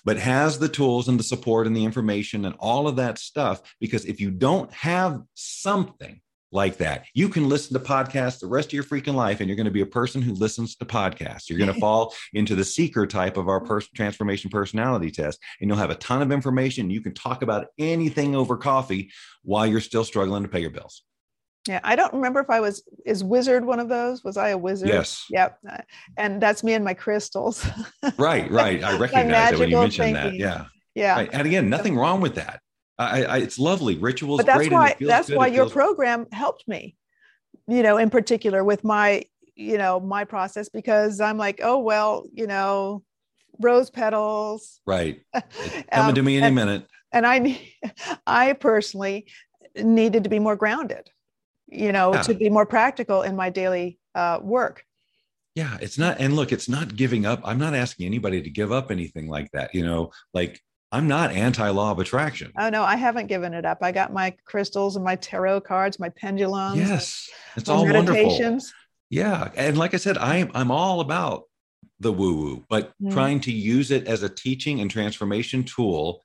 [0.05, 3.63] but has the tools and the support and the information and all of that stuff.
[3.81, 6.21] Because if you don't have something,
[6.55, 7.05] like that.
[7.13, 9.73] You can listen to podcasts the rest of your freaking life, and you're going to
[9.73, 11.51] be a person who listens to podcasts.
[11.51, 15.69] You're going to fall into the seeker type of our pers- transformation personality test, and
[15.69, 16.91] you'll have a ton of information.
[16.91, 19.11] You can talk about anything over coffee
[19.43, 21.03] while you're still struggling to pay your bills.
[21.67, 24.23] Yeah, I don't remember if I was is wizard one of those.
[24.23, 24.91] Was I a wizard?
[24.91, 25.25] Yes.
[25.31, 25.59] Yep.
[25.69, 25.79] Uh,
[26.19, 27.67] and that's me and my crystals.
[28.19, 28.85] right, right.
[28.85, 30.25] I recognize that when you mentioned thinking.
[30.25, 30.35] that.
[30.35, 30.67] Yeah.
[30.95, 31.15] Yeah.
[31.15, 31.31] Right.
[31.33, 32.61] And again, nothing wrong with that.
[32.99, 33.97] I, I, it's lovely.
[33.97, 35.37] Rituals, but that's why that's good.
[35.37, 36.97] why your program helped me.
[37.67, 39.25] You know, in particular with my
[39.55, 43.03] you know my process because I'm like, oh well, you know,
[43.61, 44.81] rose petals.
[44.87, 46.87] Right, coming um, to me any and, minute.
[47.13, 47.61] And I,
[48.27, 49.27] I personally
[49.77, 51.11] needed to be more grounded.
[51.67, 52.23] You know, yeah.
[52.23, 54.85] to be more practical in my daily uh, work.
[55.55, 56.21] Yeah, it's not.
[56.21, 57.41] And look, it's not giving up.
[57.45, 59.75] I'm not asking anybody to give up anything like that.
[59.75, 60.61] You know, like
[60.95, 62.53] I'm not anti law of attraction.
[62.57, 63.79] Oh no, I haven't given it up.
[63.83, 66.79] I got my crystals and my tarot cards, my pendulums.
[66.79, 68.61] Yes, it's all wonderful.
[69.11, 71.45] Yeah, and like I said, I'm I'm all about
[71.99, 73.13] the woo woo, but mm.
[73.13, 76.23] trying to use it as a teaching and transformation tool.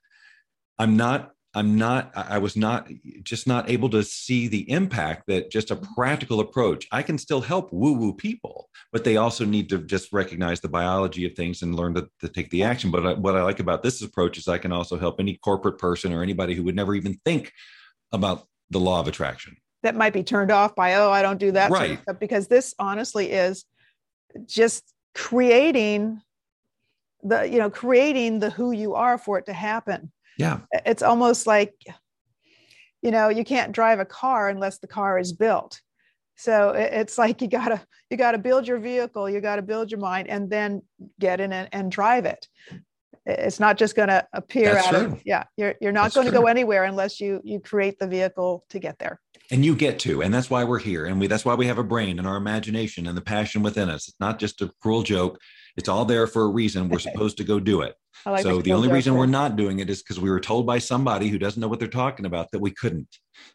[0.78, 2.88] I'm not I'm not, I was not
[3.24, 5.94] just not able to see the impact that just a mm-hmm.
[5.94, 6.86] practical approach.
[6.92, 10.68] I can still help woo woo people, but they also need to just recognize the
[10.68, 12.92] biology of things and learn to, to take the action.
[12.92, 15.78] But I, what I like about this approach is I can also help any corporate
[15.78, 17.52] person or anybody who would never even think
[18.12, 19.56] about the law of attraction.
[19.82, 21.72] That might be turned off by, oh, I don't do that.
[21.72, 21.96] Right.
[21.96, 23.64] Sort of because this honestly is
[24.46, 26.20] just creating
[27.24, 30.60] the, you know, creating the who you are for it to happen yeah.
[30.86, 31.74] It's almost like,
[33.02, 35.80] you know, you can't drive a car unless the car is built.
[36.36, 40.28] So it's like you gotta you gotta build your vehicle, you gotta build your mind,
[40.28, 40.82] and then
[41.18, 42.48] get in and, and drive it.
[43.26, 45.12] It's not just going to appear That's out true.
[45.12, 45.44] of yeah.
[45.56, 48.98] You're you're not going to go anywhere unless you you create the vehicle to get
[48.98, 49.20] there.
[49.50, 51.78] And you get to, and that's why we're here, and we that's why we have
[51.78, 54.08] a brain and our imagination and the passion within us.
[54.08, 55.38] It's not just a cruel joke.
[55.76, 56.88] It's all there for a reason.
[56.88, 57.94] We're supposed to go do it.
[58.26, 60.78] Like so the only reason we're not doing it is because we were told by
[60.78, 63.08] somebody who doesn't know what they're talking about that we couldn't.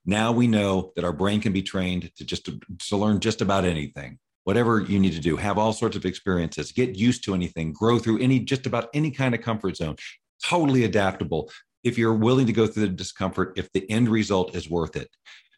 [0.06, 3.42] Now we know that our brain can be trained to just to, to learn just
[3.42, 4.18] about anything.
[4.44, 8.00] Whatever you need to do, have all sorts of experiences, get used to anything, grow
[8.00, 9.96] through any just about any kind of comfort zone.
[10.44, 11.50] totally adaptable
[11.84, 15.10] if you're willing to go through the discomfort, if the end result is worth it.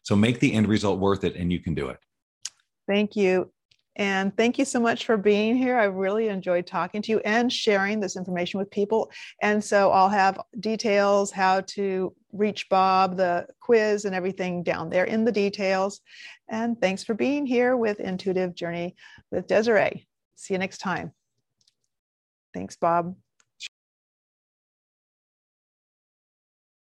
[0.02, 1.98] So make the end result worth it and you can do it.
[2.86, 3.50] Thank you.
[3.98, 5.76] And thank you so much for being here.
[5.76, 9.10] I really enjoyed talking to you and sharing this information with people.
[9.42, 15.04] And so I'll have details how to reach Bob, the quiz, and everything down there
[15.04, 16.00] in the details.
[16.48, 18.94] And thanks for being here with Intuitive Journey
[19.32, 20.06] with Desiree.
[20.36, 21.12] See you next time.
[22.54, 23.16] Thanks, Bob.